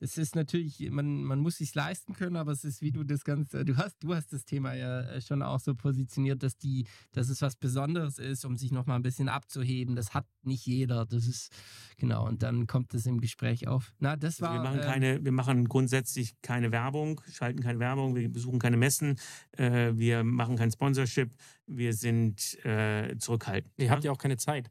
[0.00, 3.24] es ist natürlich, man, man muss sich leisten können, aber es ist, wie du das
[3.24, 6.86] Ganze, du hast, du hast das Thema ja äh, schon auch so positioniert, dass die,
[7.12, 9.96] dass es was Besonderes ist, um sich nochmal ein bisschen abzuheben.
[9.96, 11.06] Das hat nicht jeder.
[11.06, 11.52] Das ist,
[11.96, 13.92] genau, und dann kommt es im Gespräch auf.
[13.98, 14.62] Na, das Also war.
[14.62, 18.76] wir, machen ähm, keine, wir machen grundsätzlich keine Werbung, schalten keine Werbung, wir besuchen keine
[18.76, 19.16] Messen,
[19.52, 21.34] äh, wir machen kein Sponsorship,
[21.66, 23.72] wir sind äh, zurückhaltend.
[23.76, 23.90] Ihr ja?
[23.92, 24.70] habt ja auch keine Zeit.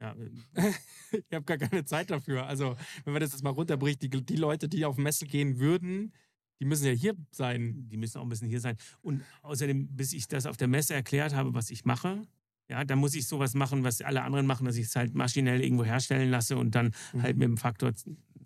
[0.00, 0.16] Ja,
[1.12, 2.46] Ich habe gar keine Zeit dafür.
[2.46, 6.12] Also, wenn man das jetzt mal runterbricht, die, die Leute, die auf Messe gehen würden,
[6.60, 7.88] die müssen ja hier sein.
[7.88, 8.76] die müssen auch ein bisschen hier sein.
[9.00, 12.26] Und außerdem, bis ich das auf der Messe erklärt habe, was ich mache,
[12.70, 15.60] ja, dann muss ich sowas machen, was alle anderen machen, dass ich es halt maschinell
[15.60, 17.22] irgendwo herstellen lasse und dann Mhm.
[17.22, 17.92] halt mit dem Faktor,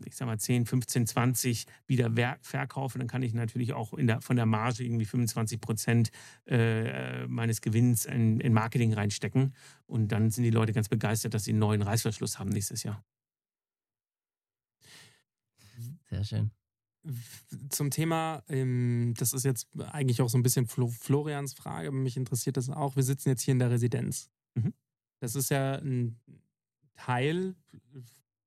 [0.06, 2.10] ich sag mal 10, 15, 20 wieder
[2.40, 2.98] verkaufe.
[2.98, 6.10] Dann kann ich natürlich auch der, von der Marge irgendwie 25 Prozent
[6.46, 9.54] äh, meines Gewinns in, in Marketing reinstecken.
[9.86, 13.04] Und dann sind die Leute ganz begeistert, dass sie einen neuen Reißverschluss haben nächstes Jahr.
[16.08, 16.50] Sehr schön.
[17.68, 21.96] Zum Thema, ähm, das ist jetzt eigentlich auch so ein bisschen Flo Florians Frage, aber
[21.96, 22.96] mich interessiert das auch.
[22.96, 24.30] Wir sitzen jetzt hier in der Residenz.
[24.54, 24.72] Mhm.
[25.20, 26.18] Das ist ja ein
[26.96, 27.54] Teil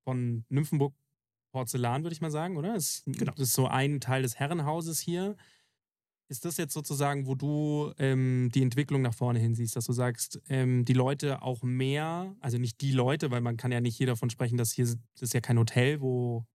[0.03, 0.93] von Nymphenburg
[1.51, 2.73] Porzellan, würde ich mal sagen, oder?
[2.73, 3.31] Das, Genau.
[3.31, 5.35] das ist so ein Teil des Herrenhauses hier.
[6.29, 9.93] Ist das jetzt sozusagen, wo du ähm, die Entwicklung nach vorne hin siehst, dass du
[9.93, 13.95] sagst, ähm, die Leute auch mehr, also nicht die Leute, weil man kann ja nicht
[13.95, 16.45] hier davon sprechen, dass hier, das ist ja kein Hotel, wo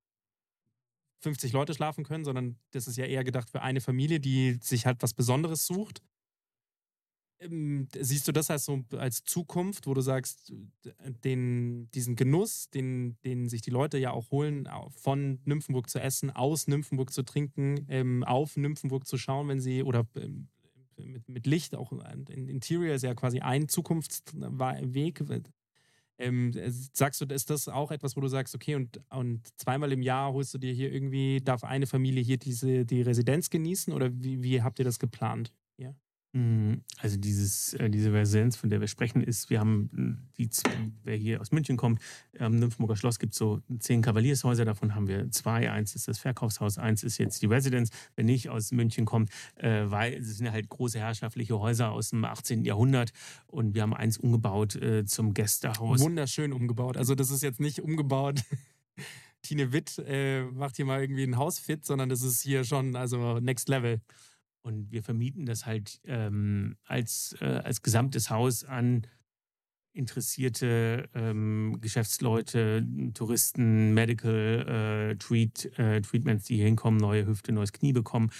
[1.23, 4.87] 50 Leute schlafen können, sondern das ist ja eher gedacht für eine Familie, die sich
[4.87, 6.03] halt was Besonderes sucht.
[7.41, 10.53] Ähm, siehst du das als so als Zukunft, wo du sagst,
[11.25, 16.31] den, diesen Genuss, den, den sich die Leute ja auch holen, von Nymphenburg zu essen,
[16.31, 20.49] aus Nymphenburg zu trinken, ähm, auf Nymphenburg zu schauen, wenn sie oder ähm,
[20.97, 25.23] mit, mit Licht, auch ein ein Interior ist ja quasi ein Zukunftsweg.
[26.19, 26.53] Ähm,
[26.93, 30.33] sagst du, ist das auch etwas, wo du sagst, okay, und, und zweimal im Jahr
[30.33, 34.43] holst du dir hier irgendwie, darf eine Familie hier diese, die Residenz genießen oder wie,
[34.43, 35.53] wie habt ihr das geplant?
[35.79, 35.95] Ja.
[36.35, 40.51] Mm, Also dieses, äh, diese Residenz, von der wir sprechen, ist, wir haben äh, die,
[41.05, 42.01] wer hier aus München kommt,
[42.39, 45.70] am Nymphenburger Schloss gibt es so zehn Kavaliershäuser, davon haben wir zwei.
[45.70, 47.91] Eins ist das Verkaufshaus, eins ist jetzt die Residenz.
[48.16, 52.24] Wer nicht aus München kommt, äh, weil es sind halt große herrschaftliche Häuser aus dem
[52.24, 52.64] 18.
[52.64, 53.12] Jahrhundert
[53.47, 56.01] und wir haben eins umgebaut zum Gästehaus.
[56.01, 56.97] Wunderschön umgebaut.
[56.97, 58.43] Also das ist jetzt nicht umgebaut.
[59.43, 62.97] Tine Witt äh, macht hier mal irgendwie ein Haus fit, sondern das ist hier schon
[62.97, 64.01] also Next Level.
[64.63, 69.07] Und wir vermieten das halt ähm, als, äh, als gesamtes Haus an
[69.95, 77.73] interessierte ähm, Geschäftsleute, Touristen, Medical äh, Treat, äh, Treatments, die hier hinkommen, neue Hüfte, neues
[77.73, 78.31] Knie bekommen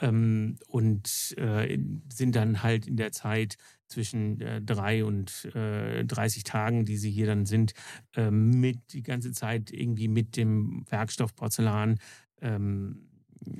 [0.00, 1.78] ähm, und äh,
[2.08, 3.56] sind dann halt in der Zeit
[3.86, 7.72] zwischen äh, drei und äh, 30 Tagen, die sie hier dann sind,
[8.14, 11.98] ähm, mit die ganze Zeit irgendwie mit dem Werkstoff Porzellan
[12.40, 13.09] ähm,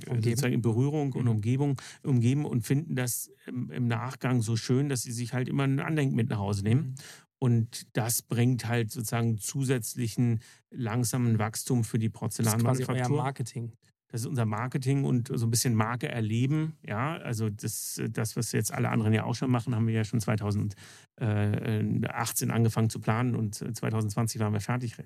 [0.06, 0.22] Umgeben.
[0.22, 1.30] sozusagen in Berührung und Mhm.
[1.30, 5.80] Umgebung umgeben und finden das im, Nachgang so schön, dass sie sich halt immer ein
[5.80, 6.94] Andenken mit nach Hause nehmen.
[7.38, 13.16] Und das bringt halt sozusagen zusätzlichen langsamen Wachstum für die Das ist quasi euer Porzellanmanufaktur.
[13.16, 13.72] Marketing.
[14.08, 16.76] Das ist unser Marketing und so ein bisschen Marke erleben.
[16.84, 20.04] Ja, also das, das, was jetzt alle anderen ja auch schon machen, haben wir ja
[20.04, 24.96] schon 2018 angefangen zu planen und 2020 waren wir fertig,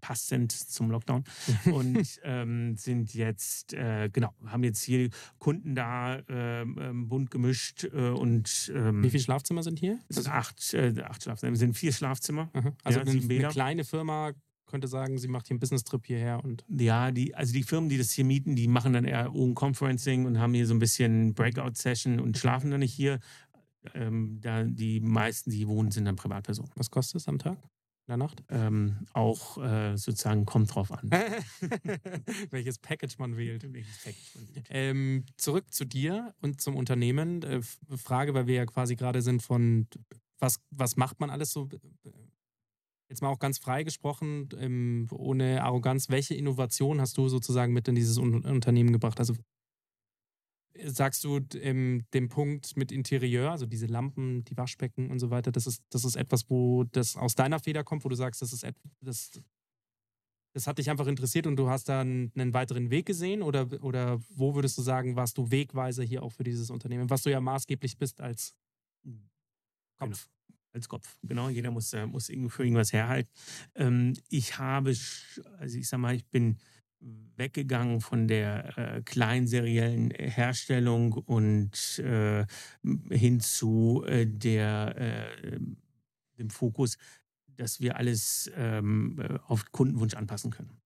[0.00, 1.24] passend zum Lockdown
[1.72, 8.10] und ähm, sind jetzt, äh, genau, haben jetzt hier Kunden da ähm, bunt gemischt äh,
[8.10, 9.98] und ähm, Wie viele Schlafzimmer sind hier?
[10.08, 12.50] es sind acht, äh, acht Schlafzimmer, es sind vier Schlafzimmer.
[12.52, 12.72] Aha.
[12.84, 14.32] Also Ja, eine, eine kleine Firma
[14.70, 17.98] könnte sagen, sie macht hier einen Business-Trip hierher und Ja, die, also die Firmen, die
[17.98, 21.34] das hier mieten, die machen dann eher Own Conferencing und haben hier so ein bisschen
[21.34, 23.18] Breakout-Session und schlafen dann nicht hier.
[23.94, 26.70] Ähm, da die meisten, die hier wohnen, sind dann Privatpersonen.
[26.76, 27.58] was kostet es am Tag?
[28.10, 28.42] Der Nacht?
[28.48, 31.08] Ähm, auch äh, sozusagen kommt drauf an.
[32.50, 33.72] Welches Package man wählt.
[33.72, 34.66] Welches Package man wählt.
[34.68, 37.44] Ähm, zurück zu dir und zum Unternehmen.
[37.44, 37.60] Äh,
[37.96, 39.86] Frage, weil wir ja quasi gerade sind von,
[40.40, 41.68] was, was macht man alles so?
[43.08, 46.08] Jetzt mal auch ganz frei gesprochen, ähm, ohne Arroganz.
[46.08, 49.20] Welche Innovation hast du sozusagen mit in dieses Un Unternehmen gebracht?
[49.20, 49.36] Also
[50.84, 55.52] sagst du ähm, den Punkt mit Interieur, also diese Lampen, die Waschbecken und so weiter,
[55.52, 58.52] das ist, das ist etwas, wo das aus deiner Feder kommt, wo du sagst, das
[58.52, 58.66] ist
[59.00, 59.30] das,
[60.52, 63.42] das hat dich einfach interessiert und du hast da einen, weiteren Weg gesehen?
[63.42, 67.22] Oder, oder wo würdest du sagen, warst du Wegweiser hier auch für dieses Unternehmen, was
[67.22, 68.54] du ja maßgeblich bist als
[69.98, 70.28] Kopf?
[70.72, 71.16] als Kopf.
[71.22, 73.28] Genau, jeder muss, äh, muss für irgendwas herhalten.
[73.74, 74.90] Ähm, ich habe,
[75.58, 76.58] also ich sag mal, ich bin
[77.36, 82.46] weggegangen von der äh, kleinseriellen Herstellung und äh,
[83.10, 85.58] hin zu äh, der, äh,
[86.38, 86.98] dem Fokus,
[87.46, 90.79] dass wir alles ähm, äh, auf Kundenwunsch anpassen können.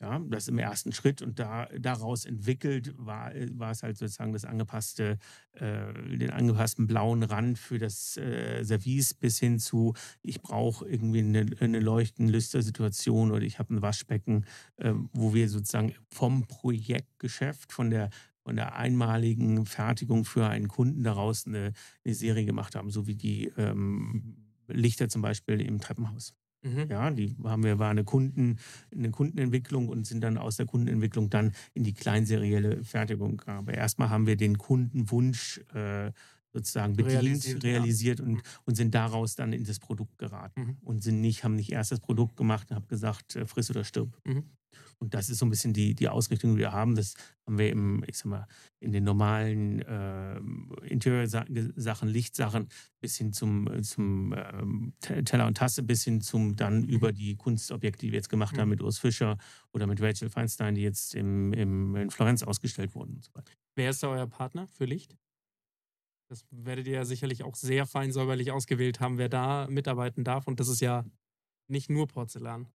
[0.00, 4.44] Ja, das im ersten Schritt und da, daraus entwickelt war, war es halt sozusagen das
[4.44, 5.18] angepasste,
[5.52, 11.20] äh, den angepassten blauen Rand für das äh, Service bis hin zu, ich brauche irgendwie
[11.20, 14.44] eine, eine leuchtende Lüstersituation oder ich habe ein Waschbecken,
[14.76, 18.10] äh, wo wir sozusagen vom Projektgeschäft, von der
[18.44, 21.72] von der einmaligen Fertigung für einen Kunden daraus eine,
[22.04, 24.36] eine Serie gemacht haben, so wie die ähm,
[24.68, 26.34] Lichter zum Beispiel im Treppenhaus.
[26.64, 26.86] Mhm.
[26.90, 28.58] Ja, die haben wir, war eine Kunden,
[28.90, 33.40] eine Kundenentwicklung und sind dann aus der Kundenentwicklung dann in die kleinserielle Fertigung.
[33.46, 36.10] Aber erstmal haben wir den Kundenwunsch äh,
[36.52, 38.24] sozusagen bedient, Realisiert, realisiert, ja.
[38.24, 40.60] und, und sind daraus dann in das Produkt geraten.
[40.60, 40.76] Mhm.
[40.82, 43.84] Und sind nicht, haben nicht erst das Produkt gemacht und haben gesagt, äh, friss oder
[43.84, 44.16] stirb.
[44.24, 44.44] Mhm.
[44.98, 46.94] Und das ist so ein bisschen die, die Ausrichtung, die wir haben.
[46.94, 47.14] Das
[47.46, 48.46] haben wir im, ich sag mal,
[48.80, 50.38] in den normalen äh,
[50.86, 52.68] Interior-Sachen, Lichtsachen
[53.00, 54.34] bis hin zum, äh, zum
[55.00, 58.56] Te- Teller und Tasse, bis hin zum dann über die Kunstobjekte, die wir jetzt gemacht
[58.58, 58.70] haben Mhm.
[58.70, 59.36] mit Urs Fischer
[59.72, 63.52] oder mit Rachel Feinstein, die jetzt im, im, in Florenz ausgestellt wurden und so weiter.
[63.76, 65.16] Wer ist da euer Partner für Licht?
[66.30, 70.46] Das werdet ihr ja sicherlich auch sehr fein säuberlich ausgewählt haben, wer da mitarbeiten darf.
[70.46, 71.04] Und das ist ja
[71.68, 72.66] nicht nur Porzellan.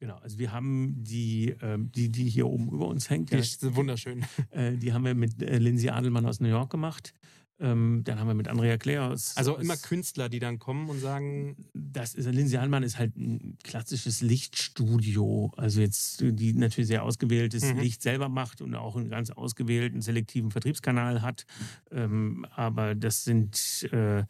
[0.00, 3.74] Genau, also wir haben die, ähm, die, die hier oben über uns hängt, Die ist
[3.74, 4.24] wunderschön.
[4.50, 7.12] äh, die haben wir mit äh, Lindsay Adelmann aus New York gemacht.
[7.60, 9.36] Ähm, dann haben wir mit Andrea Claire aus.
[9.36, 13.16] Also aus, immer Künstler, die dann kommen und sagen, Das ist, Lindsay Adelmann ist halt
[13.16, 15.52] ein klassisches Lichtstudio.
[15.56, 17.78] Also jetzt, die natürlich sehr ausgewähltes Mhm.
[17.78, 21.46] Licht selber macht und auch einen ganz ausgewählten selektiven Vertriebskanal hat.
[21.92, 24.24] Ähm, aber das sind äh,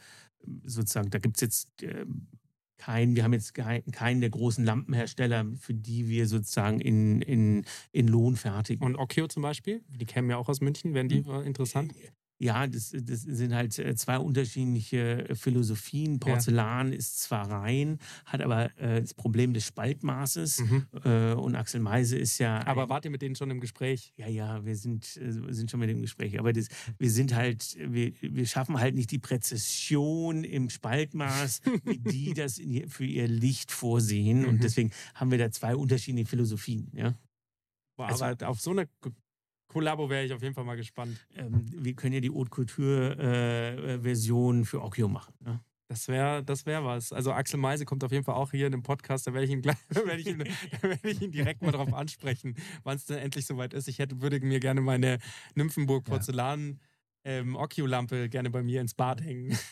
[0.65, 2.05] sozusagen, da gibt es jetzt äh,
[2.85, 7.65] keinen, wir haben jetzt kein- keinen der großen Lampenhersteller, für die wir sozusagen in, in,
[7.93, 8.85] in Lohn fertigen.
[8.85, 11.31] und Okio zum Beispiel, die kämen ja auch aus München, wären die Mhm.
[11.31, 11.93] äh, interessant?
[12.45, 16.21] Ja, das, das sind halt äh, zwei unterschiedliche Philosophien.
[16.21, 20.61] Porzellan ist zwar rein, hat aber äh, das Problem des Spaltmaßes.
[20.61, 20.87] Mhm.
[21.05, 22.67] Äh, und Axel Meise ist ja.
[22.67, 24.13] Aber wart ihr mit denen schon im Gespräch?
[24.17, 26.39] ja, ja, wir sind, äh, sind schon mit dem Gespräch.
[26.39, 26.69] Aber das,
[26.99, 32.59] wir sind halt, wir, wir schaffen halt nicht die Präzision im Spaltmaß, wie die das
[32.59, 34.43] in, für ihr Licht vorsehen.
[34.43, 34.49] Mhm.
[34.49, 36.91] Und deswegen haben wir da zwei unterschiedliche Philosophien.
[36.95, 37.15] Ja?
[37.97, 39.11] Boah, Also- aber auf so eine Ko-
[39.75, 41.27] Kollabo wäre ich auf jeden Fall mal gespannt.
[41.35, 45.35] Ähm, wir können ja die Haute Couture-Version für Okio machen.
[45.45, 45.61] Ja?
[45.89, 47.13] Das wäre das wär was.
[47.13, 49.27] Also Axel Meise kommt auf jeden Fall auch hier in dem Podcast.
[49.27, 50.45] Da werde ich ihn, gleich, da werde ich ihn,
[50.81, 52.55] werde ich ihn direkt mal drauf ansprechen,
[52.85, 53.89] wann es denn endlich soweit ist.
[53.89, 55.19] Ich hätte, würde mir gerne meine
[55.57, 56.79] Nymphenburg Porzellan
[57.25, 59.59] ähm, Occhio-Lampe gerne bei mir ins Bad hängen.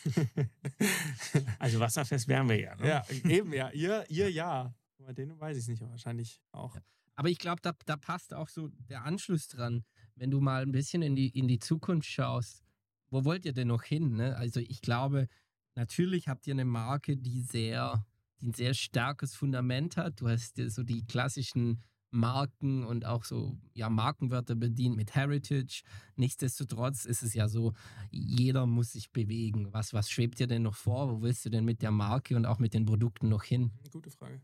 [1.59, 2.75] Also wasserfest wären wir ja.
[2.75, 2.87] Ne?
[2.87, 3.71] ja, eben, ja.
[3.71, 4.75] Ihr, ihr ja.
[4.97, 6.75] Bei denen weiß ich es nicht, aber wahrscheinlich auch.
[7.15, 9.85] Aber ich glaube, da, da passt auch so der Anschluss dran,
[10.15, 12.63] wenn du mal ein bisschen in die, in die Zukunft schaust.
[13.09, 14.15] Wo wollt ihr denn noch hin?
[14.15, 14.35] Ne?
[14.35, 15.27] Also ich glaube,
[15.75, 18.05] natürlich habt ihr eine Marke, die sehr,
[18.39, 20.21] die ein sehr starkes Fundament hat.
[20.21, 21.83] Du hast so die klassischen
[22.13, 25.81] Marken und auch so ja, Markenwörter bedient mit Heritage.
[26.15, 27.73] Nichtsdestotrotz ist es ja so,
[28.11, 29.73] jeder muss sich bewegen.
[29.73, 31.09] Was, was schwebt dir denn noch vor?
[31.09, 33.71] Wo willst du denn mit der Marke und auch mit den Produkten noch hin?
[33.91, 34.41] Gute Frage.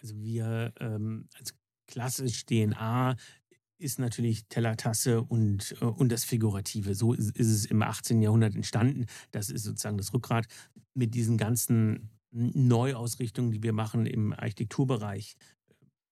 [0.00, 1.54] Also wir ähm, als
[1.86, 3.16] klassisch DNA
[3.78, 6.94] ist natürlich Tellertasse und, äh, und das Figurative.
[6.94, 8.22] So ist, ist es im 18.
[8.22, 9.06] Jahrhundert entstanden.
[9.30, 10.46] Das ist sozusagen das Rückgrat
[10.94, 15.36] mit diesen ganzen Neuausrichtungen, die wir machen im Architekturbereich.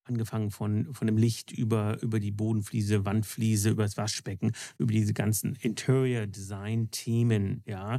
[0.05, 5.12] Angefangen von, von dem Licht über, über die Bodenfliese, Wandfliese, über das Waschbecken, über diese
[5.12, 7.99] ganzen Interior-Design-Themen, ja,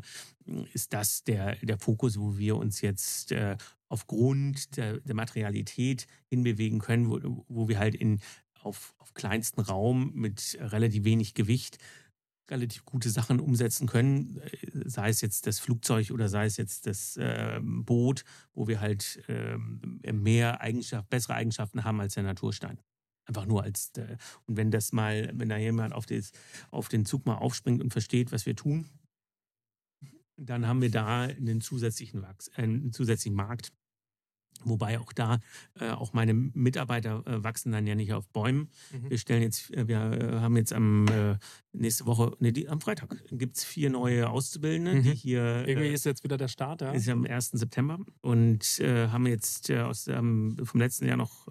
[0.72, 3.57] ist das der, der Fokus, wo wir uns jetzt äh,
[3.89, 8.22] aufgrund der, der Materialität hinbewegen können, wo, wo wir halt in,
[8.68, 11.78] auf, auf kleinsten Raum mit relativ wenig Gewicht
[12.49, 16.88] relativ gute Sachen umsetzen können, äh, sei es jetzt das Flugzeug oder sei es jetzt
[16.88, 22.80] das äh, Boot, wo wir halt äh, mehr Eigenschaft, bessere Eigenschaften haben als der Naturstein.
[23.26, 26.32] Einfach nur als äh, und wenn das mal, wenn da jemand auf, das,
[26.72, 28.89] auf den Zug mal aufspringt und versteht, was wir tun,
[30.38, 33.74] dann haben wir da einen zusätzlichen, Wachs, einen zusätzlichen Markt.
[34.66, 35.39] Wobei auch da,
[35.80, 38.70] äh, auch meine Mitarbeiter äh, wachsen dann ja nicht auf Bäumen.
[38.91, 39.10] Mhm.
[39.10, 41.38] Wir stellen jetzt, äh, wir äh, haben jetzt am äh,
[41.74, 45.03] nächste Woche, nee, die, am Freitag gibt es vier neue Auszubildende, Mhm.
[45.03, 46.91] die hier Irgendwie äh, ist jetzt wieder der Start, ja?
[46.91, 47.51] ist ja am 1.
[47.51, 51.47] September und haben jetzt aus, ähm, vom letzten Jahr noch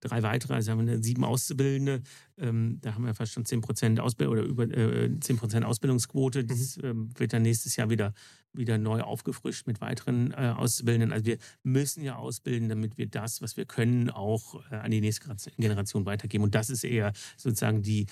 [0.00, 2.02] drei weitere, also haben wir sieben Auszubildende.
[2.38, 6.44] Ähm, da haben wir fast schon 10% Ausbildung oder über äh, 10% Ausbildungsquote.
[6.44, 8.12] Das ähm, wird dann nächstes Jahr wieder,
[8.56, 11.12] wieder neu aufgefrischt mit weiteren äh, Auszubildenden.
[11.12, 15.00] Also wir müssen ja ausbilden, damit wir das, was wir können, auch äh, an die
[15.00, 16.44] nächste Generation weitergeben.
[16.44, 18.06] Und das ist eher sozusagen die,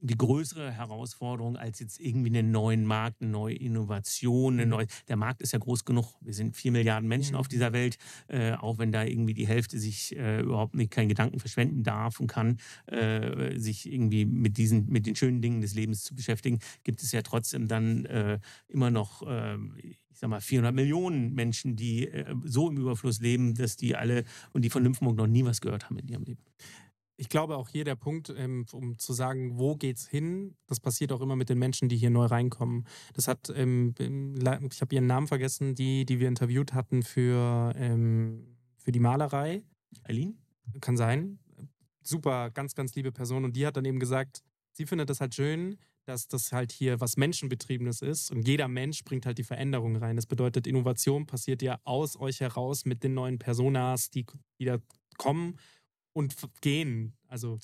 [0.00, 4.86] die größere Herausforderung als jetzt irgendwie einen neuen Markt, eine neue Innovation, eine neue.
[5.08, 6.14] Der Markt ist ja groß genug.
[6.20, 7.38] Wir sind vier Milliarden Menschen Mhm.
[7.40, 7.96] auf dieser Welt,
[8.28, 12.20] äh, auch wenn da irgendwie die Hälfte sich äh, überhaupt nicht keinen Gedanken verschwenden darf
[12.20, 16.58] und kann, äh, sich irgendwie mit diesen, mit den schönen Dingen des Lebens zu beschäftigen,
[16.82, 18.38] gibt es ja trotzdem dann äh,
[18.68, 19.22] immer noch.
[19.26, 19.56] Äh,
[20.14, 24.22] ich sag mal, 400 Millionen Menschen, die äh, so im Überfluss leben, dass die alle
[24.52, 26.40] und die von Nymphenburg noch nie was gehört haben in ihrem Leben.
[27.16, 31.12] Ich glaube auch hier der Punkt, ähm, um zu sagen, wo geht's hin, das passiert
[31.12, 32.86] auch immer mit den Menschen, die hier neu reinkommen.
[33.14, 33.94] Das hat, ähm,
[34.70, 39.62] ich habe ihren Namen vergessen, die, die wir interviewt hatten für, ähm, für die Malerei.
[40.02, 40.38] Eileen?
[40.80, 41.38] Kann sein.
[42.02, 43.44] Super, ganz, ganz liebe Person.
[43.44, 44.42] Und die hat dann eben gesagt,
[44.72, 49.04] sie findet das halt schön, dass das halt hier was Menschenbetriebenes ist und jeder Mensch
[49.04, 50.16] bringt halt die Veränderung rein.
[50.16, 54.26] Das bedeutet, Innovation passiert ja aus euch heraus mit den neuen Personas, die,
[54.58, 54.78] die da
[55.16, 55.56] kommen
[56.14, 57.12] und gehen.
[57.28, 57.58] Also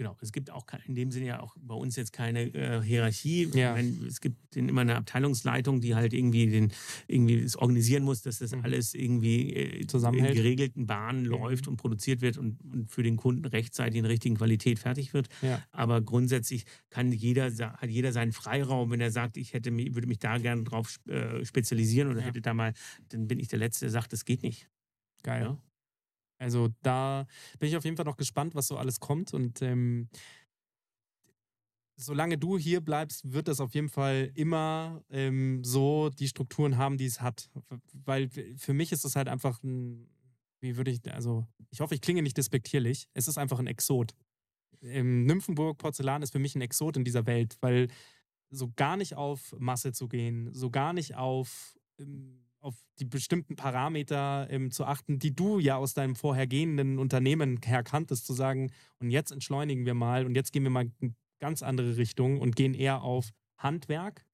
[0.00, 3.50] Genau, es gibt auch in dem Sinne ja auch bei uns jetzt keine äh, Hierarchie.
[3.52, 3.72] Ja.
[3.72, 6.72] Meine, es gibt immer eine Abteilungsleitung, die halt irgendwie den
[7.08, 8.62] irgendwie das organisieren muss, dass das Mhm.
[8.62, 10.36] alles irgendwie äh, in Zusammenhält.
[10.36, 14.36] geregelten Bahnen läuft und produziert wird und, und für den Kunden rechtzeitig in der richtigen
[14.36, 15.30] Qualität fertig wird.
[15.42, 15.60] Ja.
[15.72, 20.06] Aber grundsätzlich kann jeder hat jeder seinen Freiraum, wenn er sagt, ich hätte mi- würde
[20.06, 22.26] mich da gerne drauf äh, spezialisieren oder Ja.
[22.26, 22.72] hätte da mal,
[23.08, 24.68] dann bin ich der Letzte, der sagt, das geht nicht.
[25.24, 25.58] geil.
[26.38, 27.26] Also da
[27.58, 29.34] bin ich auf jeden Fall noch gespannt, was so alles kommt.
[29.34, 30.08] Und ähm,
[31.96, 36.96] solange du hier bleibst, wird das auf jeden Fall immer ähm, so die Strukturen haben,
[36.96, 37.50] die es hat.
[37.92, 40.08] Weil für mich ist es halt einfach ein,
[40.60, 43.08] wie würde ich, also ich hoffe, ich klinge nicht despektierlich.
[43.14, 44.14] Es ist einfach ein Exot.
[44.80, 47.88] Ähm, Nymphenburg Porzellan ist für mich ein Exot in dieser Welt, weil
[48.50, 53.56] so gar nicht auf Masse zu gehen, so gar nicht auf, ähm, auf die bestimmten
[53.56, 58.70] Parameter ähm, zu achten, die du ja aus deinem vorhergehenden Unternehmen her kanntest, zu sagen,
[59.00, 62.56] und jetzt entschleunigen wir mal und jetzt gehen wir mal in ganz andere Richtung und
[62.56, 64.24] gehen eher auf Handwerk,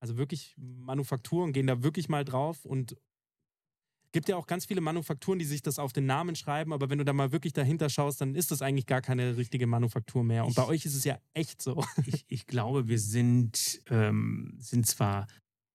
[0.00, 2.96] also wirklich Manufakturen, gehen da wirklich mal drauf und
[4.12, 6.98] gibt ja auch ganz viele Manufakturen, die sich das auf den Namen schreiben, aber wenn
[6.98, 10.44] du da mal wirklich dahinter schaust, dann ist das eigentlich gar keine richtige Manufaktur mehr.
[10.44, 11.82] Und Ich- bei euch ist es ja echt so.
[12.04, 15.26] ich, ich glaube, wir sind, ähm, sind zwar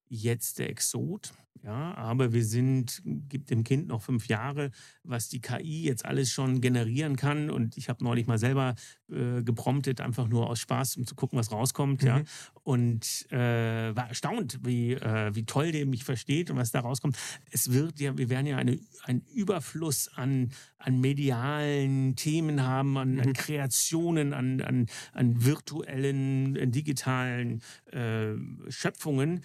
[0.08, 1.32] jetzt der Exot,
[1.64, 4.70] ja, aber wir sind, gibt dem Kind noch fünf Jahre,
[5.02, 7.50] was die KI jetzt alles schon generieren kann.
[7.50, 8.74] Und ich habe neulich mal selber
[9.10, 12.18] äh, gepromptet, einfach nur aus Spaß, um zu gucken, was rauskommt, ja.
[12.18, 12.24] Mhm.
[12.62, 17.16] Und äh, war erstaunt, wie, äh, wie toll der mich versteht und was da rauskommt.
[17.50, 23.18] Es wird ja, wir werden ja eine, einen Überfluss an, an medialen Themen haben, an,
[23.18, 28.34] an Kreationen, an, an, an virtuellen, äh, digitalen äh,
[28.68, 29.42] Schöpfungen,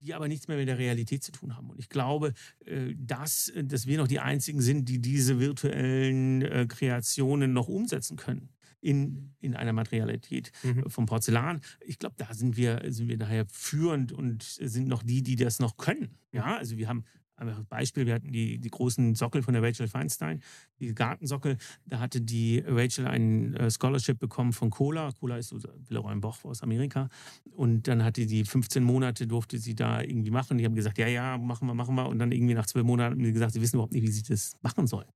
[0.00, 1.70] die aber nichts mehr mit der Realität zu tun haben.
[1.70, 2.32] Und ich glaube,
[2.64, 8.16] äh, dass, dass wir noch die Einzigen sind, die diese virtuellen äh, Kreationen noch umsetzen
[8.16, 8.48] können
[8.80, 10.88] in, in einer Materialität Mhm.
[10.88, 11.60] vom Porzellan.
[11.84, 15.58] Ich glaube, da sind wir, sind wir daher führend und sind noch die, die das
[15.58, 16.16] noch können.
[16.32, 17.04] Ja, also wir haben
[17.40, 20.42] einfach ein Beispiel, wir hatten die, die großen Sockel von der Rachel Feinstein,
[20.78, 25.10] die Gartensockel, da hatte die Rachel ein äh, Scholarship bekommen von Cola.
[25.18, 27.08] Cola ist so Villeroy Boch aus Amerika.
[27.52, 30.58] Und dann hatte die 15 Monate, durfte sie da irgendwie machen.
[30.58, 32.08] Die haben gesagt, ja, ja, machen wir, machen wir.
[32.08, 34.22] Und dann irgendwie nach zwölf Monaten haben sie gesagt, sie wissen überhaupt nicht, wie sie
[34.22, 35.08] das machen sollen.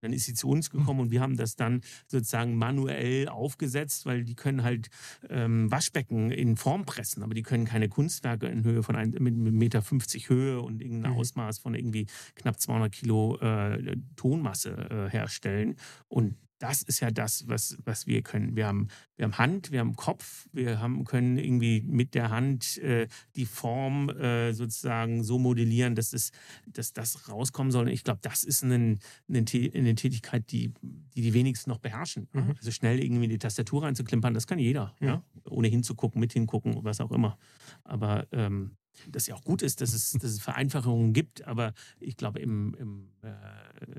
[0.00, 4.24] Dann ist sie zu uns gekommen und wir haben das dann sozusagen manuell aufgesetzt, weil
[4.24, 4.88] die können halt
[5.28, 9.36] ähm, Waschbecken in Form pressen, aber die können keine Kunstwerke in Höhe von ein, mit,
[9.36, 11.18] mit Meter 50 Höhe und irgendein Mhm.
[11.18, 15.76] Ausmaß von irgendwie knapp 200 Kilo äh, Tonmasse äh, herstellen.
[16.08, 18.56] Und das ist ja das, was, was wir können.
[18.56, 22.78] Wir haben, wir haben Hand, wir haben Kopf, wir haben, können irgendwie mit der Hand
[22.78, 23.06] äh,
[23.36, 26.32] die Form äh, sozusagen so modellieren, dass, es,
[26.66, 27.86] dass das rauskommen soll.
[27.86, 28.98] Und ich glaube, das ist eine,
[29.28, 30.72] eine, Tä- eine Tätigkeit, die,
[31.14, 32.28] die die wenigsten noch beherrschen.
[32.34, 32.40] ja.
[32.40, 32.54] Mhm.
[32.58, 34.94] Also schnell irgendwie in die Tastatur reinzuklimpern, das kann jeder.
[35.00, 35.06] Ja.
[35.06, 35.22] Ja?
[35.50, 37.38] Ohne hinzugucken, mit hingucken, was auch immer.
[37.84, 38.76] Aber ähm,
[39.08, 42.74] dass ja auch gut ist, dass es, dass es Vereinfachungen gibt, aber ich glaube, im,
[42.74, 43.28] im, äh,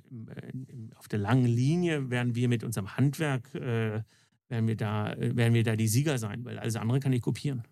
[0.10, 4.04] im, äh, im, auf der langen Linie werden wir mit unserem Handwerk, äh,
[4.48, 7.22] werden, wir da, äh, werden wir da die Sieger sein, weil alles andere kann ich
[7.22, 7.64] kopieren.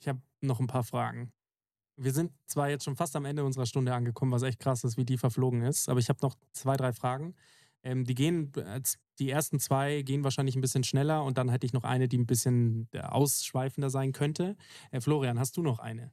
[0.00, 1.32] Ich habe noch ein paar Fragen.
[1.96, 4.96] Wir sind zwar jetzt schon fast am Ende unserer Stunde angekommen, was echt krass ist,
[4.96, 7.34] wie die verflogen ist, aber ich habe noch zwei, drei Fragen.
[7.82, 8.80] Ähm, die gehen, äh,
[9.18, 12.18] die ersten zwei gehen wahrscheinlich ein bisschen schneller und dann hätte ich noch eine, die
[12.18, 14.56] ein bisschen äh, ausschweifender sein könnte.
[14.90, 16.12] Äh, Florian, hast du noch eine?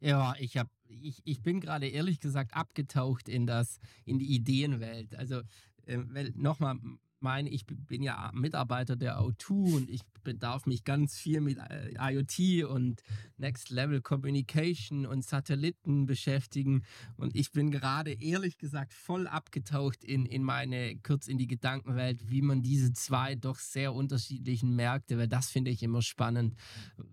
[0.00, 5.14] Ja, ich hab, ich, ich bin gerade ehrlich gesagt abgetaucht in das, in die Ideenwelt.
[5.14, 5.42] Also
[5.86, 6.78] weil nochmal,
[7.22, 11.92] meine, ich bin ja Mitarbeiter der O2 und ich bedarf mich ganz viel mit äh,
[11.98, 13.02] IoT und
[13.36, 16.84] Next Level Communication und Satelliten beschäftigen.
[17.16, 22.30] Und ich bin gerade ehrlich gesagt voll abgetaucht in, in meine, kurz in die Gedankenwelt,
[22.30, 26.54] wie man diese zwei doch sehr unterschiedlichen Märkte, weil das finde ich immer spannend,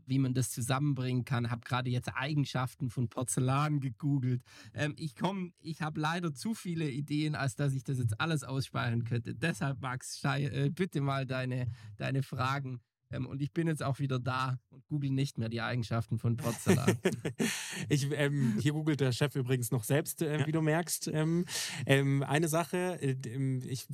[0.05, 1.49] wie man das zusammenbringen kann.
[1.49, 4.43] Habe gerade jetzt Eigenschaften von Porzellan gegoogelt.
[4.74, 8.43] Ähm, ich komme, ich habe leider zu viele Ideen, als dass ich das jetzt alles
[8.43, 9.34] ausspeichern könnte.
[9.34, 12.80] Deshalb, Max, Schei, äh, bitte mal deine, deine Fragen.
[13.12, 16.38] Ähm, und ich bin jetzt auch wieder da und google nicht mehr die Eigenschaften von
[16.38, 16.97] Porzellan.
[17.89, 21.10] ich, ähm, hier googelt der Chef übrigens noch selbst, äh, wie du merkst.
[21.10, 21.43] Ähm,
[21.86, 23.88] ähm, eine Sache, äh, ähm, ich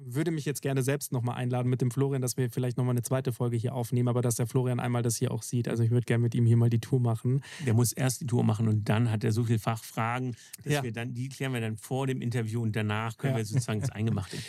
[0.00, 3.02] würde mich jetzt gerne selbst nochmal einladen mit dem Florian, dass wir vielleicht nochmal eine
[3.02, 5.66] zweite Folge hier aufnehmen, aber dass der Florian einmal das hier auch sieht.
[5.66, 7.42] Also ich würde gerne mit ihm hier mal die Tour machen.
[7.66, 10.82] Der muss erst die Tour machen und dann hat er so viel Fachfragen, dass Ja.
[10.84, 13.38] wir dann, die klären wir dann vor dem Interview und danach können Ja.
[13.38, 14.36] wir sozusagen das Eingemachte.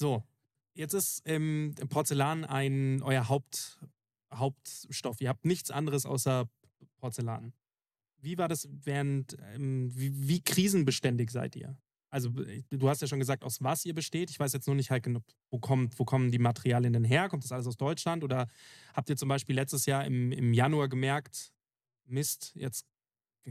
[0.00, 0.24] So,
[0.72, 3.78] jetzt ist ähm, Porzellan ein euer Haupt,
[4.32, 5.20] Hauptstoff.
[5.20, 6.48] Ihr habt nichts anderes außer
[6.96, 7.52] Porzellan.
[8.16, 11.76] Wie war das während, ähm, wie, wie krisenbeständig seid ihr?
[12.08, 14.30] Also du hast ja schon gesagt, aus was ihr besteht.
[14.30, 15.20] Ich weiß jetzt nur nicht halt genau,
[15.50, 17.28] wo, kommt, wo kommen die Materialien denn her?
[17.28, 18.24] Kommt das alles aus Deutschland?
[18.24, 18.48] Oder
[18.94, 21.52] habt ihr zum Beispiel letztes Jahr im, im Januar gemerkt,
[22.06, 22.86] Mist, jetzt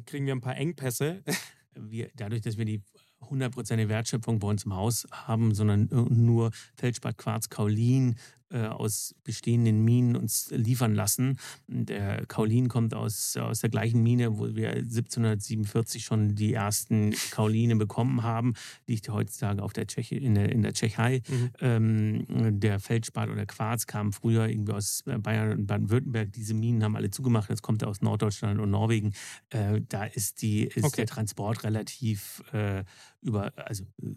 [0.08, 1.24] kriegen wir ein paar Engpässe.
[1.76, 2.82] wir, dadurch, dass wir die
[3.22, 8.16] 100% Wertschöpfung bei uns im Haus haben, sondern äh, nur Feldspat, Quarz, Kaolin
[8.58, 11.38] aus bestehenden Minen uns liefern lassen.
[11.68, 17.76] Der Kaolin kommt aus, aus der gleichen Mine, wo wir 1747 schon die ersten Kaoline
[17.76, 18.54] bekommen haben,
[18.88, 21.22] liegt heutzutage auf der Tscheche, in, der, in der Tschechei.
[21.28, 21.50] Mhm.
[21.62, 26.32] Ähm, der Feldspat oder Quarz kam früher irgendwie aus Bayern und Baden-Württemberg.
[26.34, 27.50] Diese Minen haben alle zugemacht.
[27.50, 29.14] Jetzt kommt er aus Norddeutschland und Norwegen.
[29.50, 30.98] Äh, da ist, die, ist Okay.
[30.98, 32.84] der Transport relativ äh,
[33.22, 34.08] über, also äh,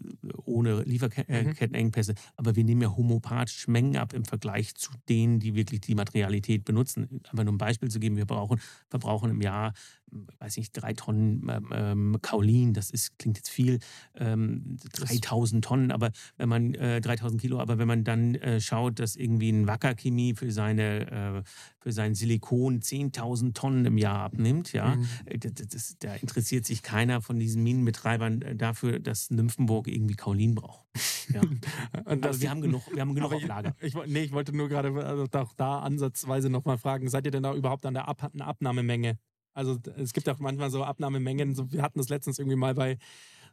[0.45, 0.83] ohne Mhm.
[0.83, 2.15] Lieferkettenengpässe.
[2.35, 6.65] Aber wir nehmen ja homopathisch Mengen ab im Vergleich zu denen, die wirklich die Materialität
[6.65, 7.21] benutzen.
[7.25, 9.73] Einfach nur ein Beispiel zu geben, wir brauchen, verbrauchen im Jahr,
[10.39, 12.73] weiß nicht, drei Tonnen ähm, ähm, Kaolin.
[12.73, 13.79] Das ist, klingt jetzt viel,
[14.15, 18.99] ähm, 3000 Tonnen, aber wenn man, äh, 3000 Kilo, aber wenn man dann äh, schaut,
[18.99, 21.43] dass irgendwie ein Wacker Chemie für seine, äh,
[21.79, 25.07] für sein Silikon 10.000 Tonnen im Jahr abnimmt, ja, Mhm.
[25.25, 30.15] äh, das, das, da interessiert sich keiner von diesen Minenbetreibern äh, dafür, dass Nymphenburg irgendwie
[30.15, 30.85] Kaolin braucht.
[31.33, 31.41] Ja.
[32.05, 33.75] Aber wir haben genug, wir haben genug auf ich, Lager.
[33.81, 37.31] ich, woll- nee, ich wollte nur gerade also auch da ansatzweise nochmal fragen, seid ihr
[37.31, 39.17] denn da überhaupt an der Ab Abnahmemenge?
[39.53, 42.97] Also es gibt auch manchmal so Abnahmemengen, so, wir hatten das letztens irgendwie mal bei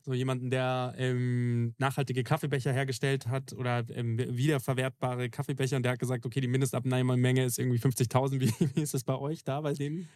[0.03, 5.99] so jemanden, der ähm, nachhaltige Kaffeebecher hergestellt hat oder ähm, wiederverwertbare Kaffeebecher und der hat
[5.99, 8.41] gesagt, okay, die Mindestabnahmemenge ist irgendwie 50.000.
[8.41, 10.09] Wie, wie ist das bei euch da, bei denen?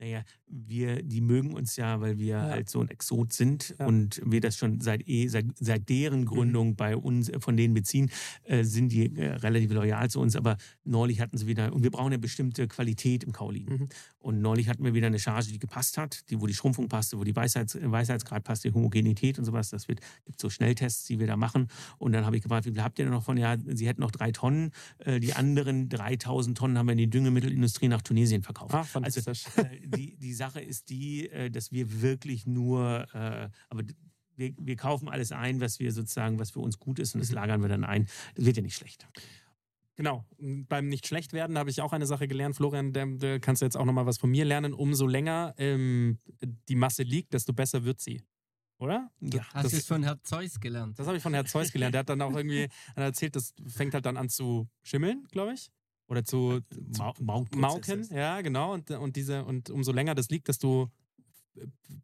[0.00, 2.42] Naja, wir, die mögen uns ja, weil wir Ja.
[2.50, 3.86] halt so ein Exot sind Ja.
[3.86, 7.74] und wir das schon seit, eh, seit, seit deren Gründung bei uns, äh, von denen
[7.74, 8.10] beziehen,
[8.44, 10.34] äh, sind die äh, relativ loyal zu uns.
[10.36, 13.66] Aber neulich hatten sie wieder, und wir brauchen eine bestimmte Qualität im Kaolin.
[13.66, 13.88] Mhm.
[14.18, 17.18] Und neulich hatten wir wieder eine Charge, die gepasst hat, die, wo die Schrumpfung passte,
[17.18, 19.70] wo die Weisheits, Weisheitsgrad passte, die Homogenität und sowas.
[19.70, 21.68] Das wird, gibt so Schnelltests, die wir da machen.
[21.98, 23.36] Und dann habe ich gefragt, wie viel habt ihr denn noch von?
[23.36, 24.70] Ja, sie hätten noch drei Tonnen.
[24.98, 28.74] Äh, die anderen 3000 Tonnen haben wir in die Düngemittelindustrie nach Tunesien verkauft.
[28.74, 29.44] Ah, fantastisch.
[29.56, 33.82] Äh, die, die Sache ist die, äh, dass wir wirklich nur, äh, aber
[34.36, 37.30] wir, wir kaufen alles ein, was wir sozusagen, was für uns gut ist und das
[37.30, 38.06] lagern wir dann ein.
[38.34, 39.06] Das wird ja nicht schlecht.
[39.96, 40.24] Genau.
[40.38, 42.56] Beim nicht schlecht werden habe ich auch eine Sache gelernt.
[42.56, 44.72] Florian, da kannst du jetzt auch nochmal was von mir lernen.
[44.72, 46.18] Umso länger ähm,
[46.68, 48.22] die Masse liegt, desto besser wird sie.
[48.78, 49.08] Oder?
[49.20, 49.44] Ja.
[49.52, 50.98] Hast das, du es von Herrn Zeus gelernt?
[50.98, 51.94] das habe ich von Herrn Zeus gelernt.
[51.94, 55.54] Der hat dann auch irgendwie hat erzählt, das fängt halt dann an zu schimmeln, glaube
[55.54, 55.70] ich.
[56.08, 56.60] Oder zu,
[57.20, 58.08] Maukprozess Mauken.
[58.16, 58.74] Ja, genau.
[58.74, 60.90] Und, und, diese, und umso länger das liegt, desto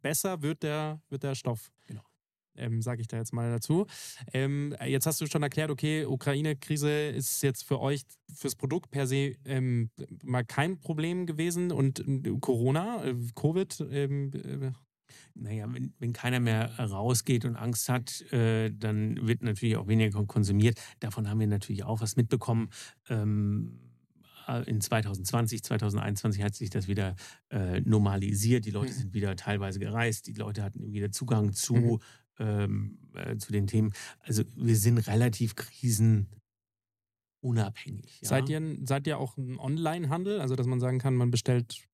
[0.01, 1.71] besser wird der, wird der Stoff.
[1.85, 2.03] Genau.
[2.55, 3.85] Ähm, Sage ich da jetzt mal dazu.
[4.33, 9.07] Ähm, jetzt hast du schon erklärt, okay, Ukraine-Krise ist jetzt für euch, fürs Produkt per
[9.07, 9.89] se ähm,
[10.23, 12.03] mal kein Problem gewesen und
[12.41, 14.71] Corona, äh, Covid, ähm, äh,
[15.33, 20.11] Naja, wenn, wenn keiner mehr rausgeht und Angst hat, äh, dann wird natürlich auch weniger
[20.11, 20.79] kon- konsumiert.
[20.99, 22.69] Davon haben wir natürlich auch was mitbekommen.
[23.09, 23.90] Ähm, äh,
[24.59, 27.15] in 2020, 2021 hat sich das wieder
[27.49, 28.65] äh, normalisiert.
[28.65, 28.95] Die Leute Mhm.
[28.97, 30.27] sind wieder teilweise gereist.
[30.27, 31.99] Die Leute hatten wieder Zugang zu, Mhm.
[32.39, 33.93] ähm, äh, zu den Themen.
[34.19, 38.21] Also wir sind relativ krisenunabhängig.
[38.21, 38.27] Ja?
[38.29, 40.39] seid, ihr, seid ihr auch ein Online-Handel?
[40.41, 41.87] Also, dass man sagen kann, man bestellt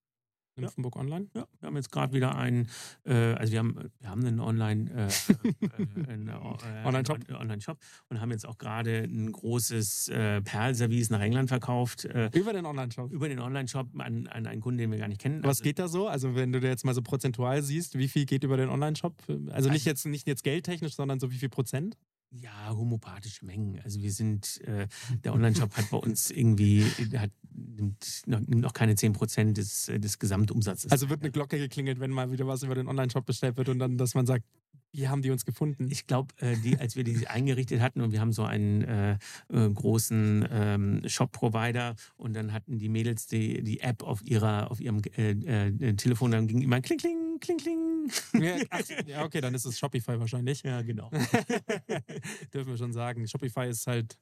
[0.57, 0.69] in Ja.
[0.95, 1.27] Online?
[1.35, 2.67] Ja, wir haben jetzt gerade wieder einen,
[3.05, 7.17] äh, also wir haben, wir haben einen Online, äh, äh, einen, äh, Online-Shop.
[7.27, 7.77] einen Online-Shop
[8.09, 12.65] und haben jetzt auch gerade ein großes äh, Perlservice nach England verkauft, äh, Über den
[12.65, 13.11] Online-Shop.
[13.11, 15.43] über den Online-Shop an, an einen Kunden, den wir gar nicht kennen.
[15.43, 16.07] Was Also, geht da so?
[16.07, 19.15] Also wenn du dir jetzt mal so prozentual siehst, wie viel geht über den Online-Shop?
[19.51, 21.97] Also nicht jetzt nicht jetzt geldtechnisch, sondern so wie viel Prozent?
[22.29, 23.79] Ja, homopathische Mengen.
[23.83, 24.87] Also wir sind, äh,
[25.23, 26.83] der Online-Shop hat bei uns irgendwie,
[27.17, 30.91] hat, nimmt, noch, nimmt noch keine 10% des, äh, des Gesamtumsatzes.
[30.91, 33.79] Also wird eine Glocke geklingelt, wenn mal wieder was über den Online-Shop bestellt wird und
[33.79, 34.43] dann, dass man sagt,
[34.91, 35.89] wie haben die uns gefunden?
[35.91, 39.17] Ich glaube, äh, die, als wir die eingerichtet hatten und wir haben so einen äh,
[39.49, 44.79] äh, großen ähm, Shop-Provider und dann hatten die Mädels die, die App auf ihrer auf
[44.79, 48.11] ihrem äh, äh, Telefon, dann ging immer kling kling kling kling.
[48.41, 50.63] ja, ach, ja, okay, dann ist es Shopify wahrscheinlich.
[50.63, 51.09] Ja, genau.
[52.53, 53.27] Dürfen wir schon sagen.
[53.27, 54.17] Shopify ist halt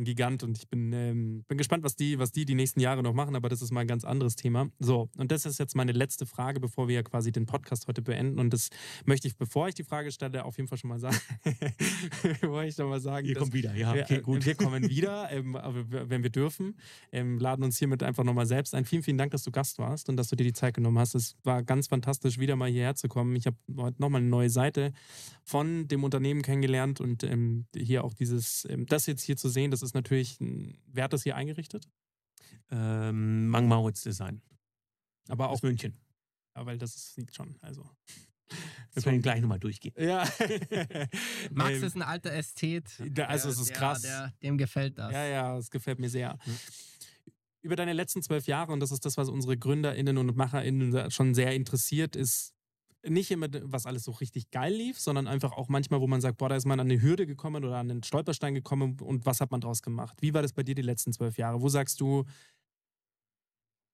[0.00, 3.02] ein Gigant und ich bin, ähm, bin gespannt, was die, was die die nächsten Jahre
[3.02, 4.68] noch machen, aber das ist mal ein ganz anderes Thema.
[4.78, 8.38] So, und das ist jetzt meine letzte Frage, bevor wir quasi den Podcast heute beenden.
[8.38, 8.70] Und das
[9.04, 11.16] möchte ich, bevor ich die Frage stelle, auf jeden Fall schon mal sagen.
[12.40, 14.44] bevor ich schon mal sagen, Ihr kommt wieder, ja, wir, okay, äh, gut.
[14.44, 16.76] Wir kommen wieder, ähm, wenn wir dürfen.
[17.12, 18.84] Ähm, laden uns hiermit einfach nochmal selbst ein.
[18.84, 21.14] Vielen, vielen Dank, dass du Gast warst und dass du dir die Zeit genommen hast.
[21.14, 23.36] Es war ganz fantastisch, wieder mal hierher zu kommen.
[23.36, 24.92] Ich habe heute nochmal eine neue Seite
[25.44, 29.70] von dem Unternehmen kennengelernt und ähm, hier auch dieses, ähm, das jetzt hier zu sehen,
[29.70, 31.88] das ist natürlich, ein- wer hat das hier eingerichtet?
[32.70, 34.42] ähm, Mang Mauritz Design
[35.28, 35.98] Aber auch, aus München.
[36.56, 37.88] ja, weil das sieht schon, also.
[38.94, 39.94] Wir können gleich nochmal durchgehen.
[39.96, 40.24] Ja.
[41.52, 42.90] Max Ähm, ist ein alter Ästhet.
[43.10, 44.02] Da- also es ist der, krass.
[44.02, 45.12] Der, dem gefällt das.
[45.12, 46.36] Ja, ja, es gefällt mir sehr.
[47.62, 51.34] Über deine letzten zwölf Jahre, und das ist das, was unsere GründerInnen und MacherInnen schon
[51.34, 52.54] sehr interessiert, ist
[53.06, 56.38] nicht immer, was alles so richtig geil lief, sondern einfach auch manchmal, wo man sagt,
[56.38, 59.40] boah, da ist man an eine Hürde gekommen oder an einen Stolperstein gekommen und was
[59.40, 60.18] hat man draus gemacht?
[60.20, 61.62] Wie war das bei dir die letzten zwölf Jahre?
[61.62, 62.24] Wo sagst du,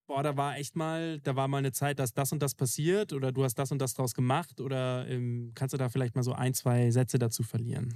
[0.06, 3.12] boah, da war echt mal, da war mal eine Zeit, dass das und das passiert
[3.12, 6.22] oder du hast das und das draus gemacht oder ähm, kannst du da vielleicht mal
[6.22, 7.94] so ein, zwei Sätze dazu verlieren?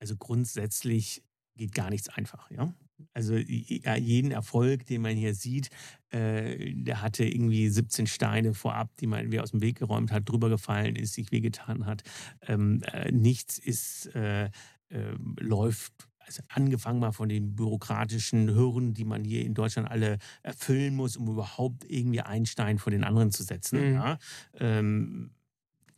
[0.00, 1.22] Also grundsätzlich
[1.56, 2.72] geht gar nichts einfach, ja.
[3.12, 5.70] Also jeden Erfolg, den man hier sieht,
[6.10, 10.28] äh, der hatte irgendwie 17 Steine vorab, die man irgendwie aus dem Weg geräumt hat,
[10.28, 12.02] drüber gefallen ist, sich wehgetan hat.
[12.42, 14.50] Ähm, äh, nichts ist, äh, äh,
[15.38, 15.92] läuft
[16.28, 21.16] also angefangen mal von den bürokratischen Hürden, die man hier in Deutschland alle erfüllen muss,
[21.16, 23.88] um überhaupt irgendwie einen Stein vor den anderen zu setzen.
[23.88, 23.94] Mhm.
[23.94, 24.18] Ja?
[24.58, 25.30] Ähm,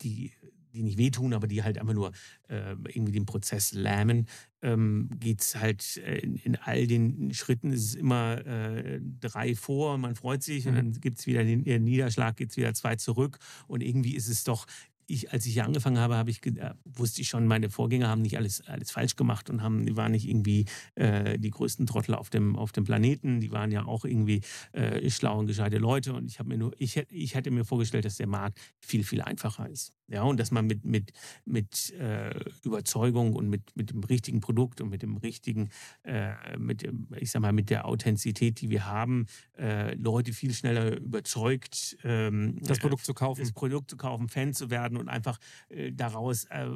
[0.03, 0.33] die,
[0.73, 2.13] die nicht wehtun, aber die halt einfach nur
[2.49, 4.27] äh, irgendwie den Prozess lähmen,
[4.63, 7.73] ähm, geht es halt äh, in, in all den Schritten.
[7.73, 11.45] Ist es immer äh, drei vor und man freut sich und dann gibt es wieder
[11.45, 13.39] den, den Niederschlag, geht es wieder zwei zurück.
[13.67, 14.67] Und irgendwie ist es doch
[15.11, 18.23] ich, als ich hier angefangen habe, habe ich, äh, wusste ich schon, meine Vorgänger haben
[18.23, 22.15] nicht alles, alles falsch gemacht und haben, die waren nicht irgendwie äh, die größten Trottel
[22.15, 23.41] auf dem, auf dem Planeten.
[23.41, 24.41] Die waren ja auch irgendwie
[24.73, 26.15] äh, schlau und gescheite Leute.
[26.15, 29.23] Und ich habe mir nur, ich, ich hätte mir vorgestellt, dass der Markt viel, viel
[29.23, 29.93] einfacher ist.
[30.11, 31.13] Ja, und dass man mit, mit,
[31.45, 32.35] mit äh,
[32.65, 35.71] Überzeugung und mit, mit dem richtigen Produkt und mit dem richtigen,
[36.03, 40.53] äh, mit dem, ich sag mal, mit der Authentizität, die wir haben, äh, Leute viel
[40.53, 43.41] schneller überzeugt, ähm, Das Produkt zu kaufen.
[43.41, 45.39] das Produkt zu kaufen, Fan zu werden und einfach
[45.69, 46.69] äh, daraus, äh,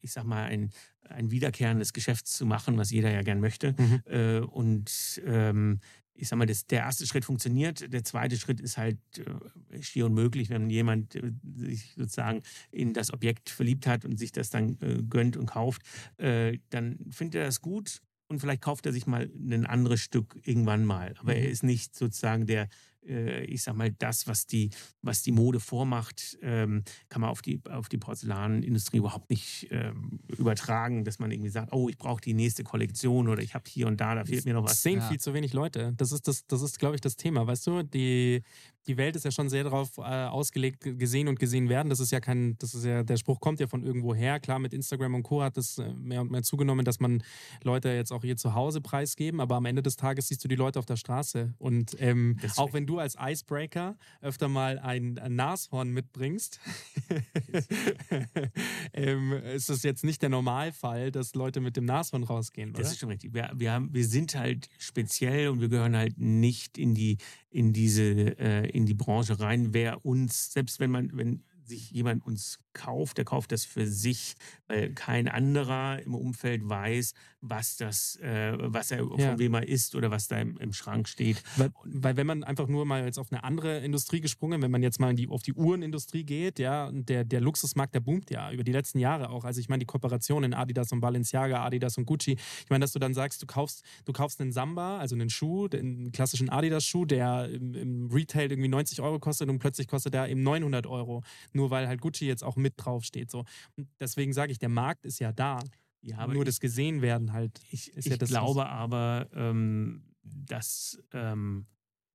[0.00, 0.70] ich sag mal, ein,
[1.08, 3.74] ein wiederkehrendes Geschäft zu machen, was jeder ja gern möchte.
[3.78, 4.02] Mhm.
[4.06, 5.80] Äh, und ähm,
[6.14, 7.92] ich sag mal, das, der erste Schritt funktioniert.
[7.92, 13.12] Der zweite Schritt ist halt äh, schier unmöglich, wenn jemand äh, sich sozusagen in das
[13.12, 15.82] Objekt verliebt hat und sich das dann äh, gönnt und kauft,
[16.18, 20.38] äh, dann findet er das gut und vielleicht kauft er sich mal ein anderes Stück
[20.44, 21.14] irgendwann mal.
[21.18, 22.68] Aber er ist nicht sozusagen der,
[23.06, 24.70] ich sag mal, das, was die,
[25.02, 30.20] was die Mode vormacht, ähm, kann man auf die, auf die Porzellanindustrie überhaupt nicht ähm,
[30.28, 33.86] übertragen, dass man irgendwie sagt, oh, ich brauche die nächste Kollektion oder ich habe hier
[33.86, 34.82] und da, da fehlt mir noch Es was.
[34.82, 35.08] sehen Ja.
[35.08, 35.94] viel zu wenig Leute.
[35.96, 37.46] Das ist, das, das ist glaube ich, das Thema.
[37.46, 38.42] Weißt du, die,
[38.86, 41.88] die Welt ist ja schon sehr darauf äh, ausgelegt, gesehen und gesehen werden.
[41.88, 44.40] Das ist ja kein, das ist ja, der Spruch kommt ja von irgendwo her.
[44.40, 45.42] Klar, mit Instagram und Co.
[45.42, 47.22] hat es äh, mehr und mehr zugenommen, dass man
[47.62, 50.56] Leute jetzt auch hier zu Hause preisgeben, aber am Ende des Tages siehst du die
[50.56, 51.54] Leute auf der Straße.
[51.58, 56.60] Und ähm, Das auch wenn du als Icebreaker öfter mal ein, ein Nashorn mitbringst,
[58.92, 62.80] ähm, ist das jetzt nicht der Normalfall, dass Leute mit dem Nashorn rausgehen, oder?
[62.80, 63.32] Das ist schon richtig.
[63.32, 67.18] Wir, wir, haben, wir sind halt speziell und wir gehören halt nicht in die,
[67.54, 69.72] in diese, äh, in die Branche rein.
[69.72, 74.34] Wer uns, selbst wenn man, wenn sich jemand uns kauft, der kauft das für sich,
[74.68, 79.30] weil kein anderer im Umfeld weiß, was das, äh, was er Ja.
[79.30, 81.42] von wem er ist oder was da im, im Schrank steht.
[81.56, 84.82] Weil, weil wenn man einfach nur mal jetzt auf eine andere Industrie gesprungen, wenn man
[84.82, 88.50] jetzt mal in die, auf die Uhrenindustrie geht, ja, der, der Luxusmarkt, der boomt ja
[88.50, 89.44] über die letzten Jahre auch.
[89.44, 92.32] Also ich meine, die Kooperationen Adidas und Balenciaga, Adidas und Gucci.
[92.64, 95.68] Ich meine, dass du dann sagst, du kaufst, du kaufst einen Samba, also einen Schuh,
[95.72, 100.28] einen klassischen Adidas-Schuh, der im, im Retail irgendwie 90 Euro kostet und plötzlich kostet der
[100.28, 101.22] eben 900 Euro.
[101.52, 103.30] Nur weil halt Gucci jetzt auch mit drauf steht.
[103.30, 103.44] So.
[103.76, 105.60] Und deswegen sage ich, der Markt ist ja da.
[106.00, 107.60] Ja, nur ich- das gesehen werden halt.
[107.70, 111.66] Ich, ich ja das, glaube aber, ähm, dass ähm,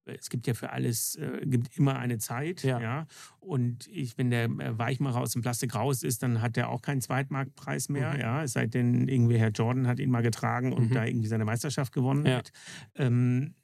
[0.04, 2.80] es gibt ja für alles äh, gibt immer eine Zeit, Ja.
[2.80, 3.06] ja.
[3.38, 6.82] Und ich, wenn der äh, Weichmacher aus dem Plastik raus ist, dann hat er auch
[6.82, 8.20] keinen Zweitmarktpreis mehr, Mhm.
[8.20, 8.42] ja.
[8.42, 10.94] Es sei denn, irgendwie Herr Jordan hat ihn mal getragen und Mhm.
[10.94, 12.38] da irgendwie seine Meisterschaft gewonnen Ja.
[12.38, 12.50] hat.
[12.96, 13.54] Ähm,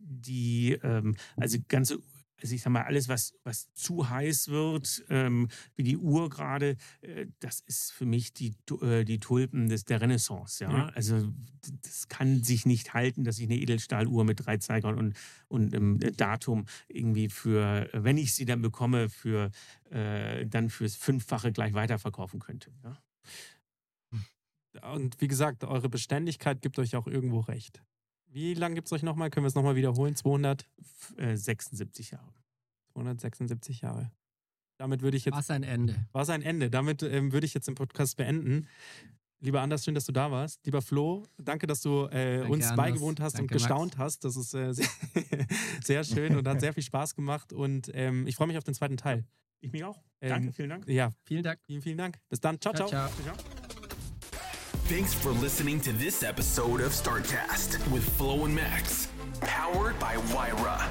[0.00, 1.98] die, ähm, also ganze
[2.42, 6.76] also ich sag mal, alles, was, was zu heiß wird, ähm, wie die Uhr gerade,
[7.00, 10.62] äh, das ist für mich die, äh, die Tulpen des, der Renaissance.
[10.64, 10.70] Ja?
[10.70, 10.86] Ja.
[10.88, 15.16] Also d- das kann sich nicht halten, dass ich eine Edelstahluhr mit drei Zeigern und,
[15.48, 19.50] und einem Datum irgendwie für, wenn ich sie dann bekomme, für
[19.90, 22.72] äh, dann fürs Fünffache gleich weiterverkaufen könnte.
[22.82, 22.98] Ja?
[24.94, 27.82] Und wie gesagt, eure Beständigkeit gibt euch auch irgendwo recht.
[28.32, 29.30] Wie lange gibt es euch nochmal?
[29.30, 30.16] Können wir es nochmal wiederholen?
[30.16, 32.32] 200, F- Äh, 76 Jahre.
[32.94, 34.10] 276 Jahre.
[34.78, 35.34] Damit würde ich jetzt.
[35.36, 35.96] Was ein Ende.
[36.12, 36.70] War es ein Ende.
[36.70, 38.66] Damit ähm, würde ich jetzt den Podcast beenden.
[39.40, 40.64] Lieber Anders, schön, dass du da warst.
[40.64, 42.76] Lieber Flo, danke, dass du äh, Danke, uns Anders.
[42.76, 44.24] beigewohnt hast Danke, und gestaunt hast.
[44.24, 44.86] Das ist äh, sehr,
[45.84, 47.52] sehr schön und hat sehr viel Spaß gemacht.
[47.52, 49.24] Und ähm, ich freue mich auf den zweiten Teil.
[49.60, 50.00] Ich mich auch.
[50.20, 50.88] Ähm, Danke, vielen Dank.
[50.88, 51.60] Ja, Vielen Dank.
[51.64, 52.18] vielen, vielen Dank.
[52.28, 52.60] Bis dann.
[52.60, 52.72] ciao.
[52.72, 52.88] ciao.
[52.88, 53.08] ciao.
[53.24, 53.61] ciao.
[54.86, 59.08] Thanks for listening to this episode of StartCast with Flo and Max,
[59.40, 60.90] powered by Wyra.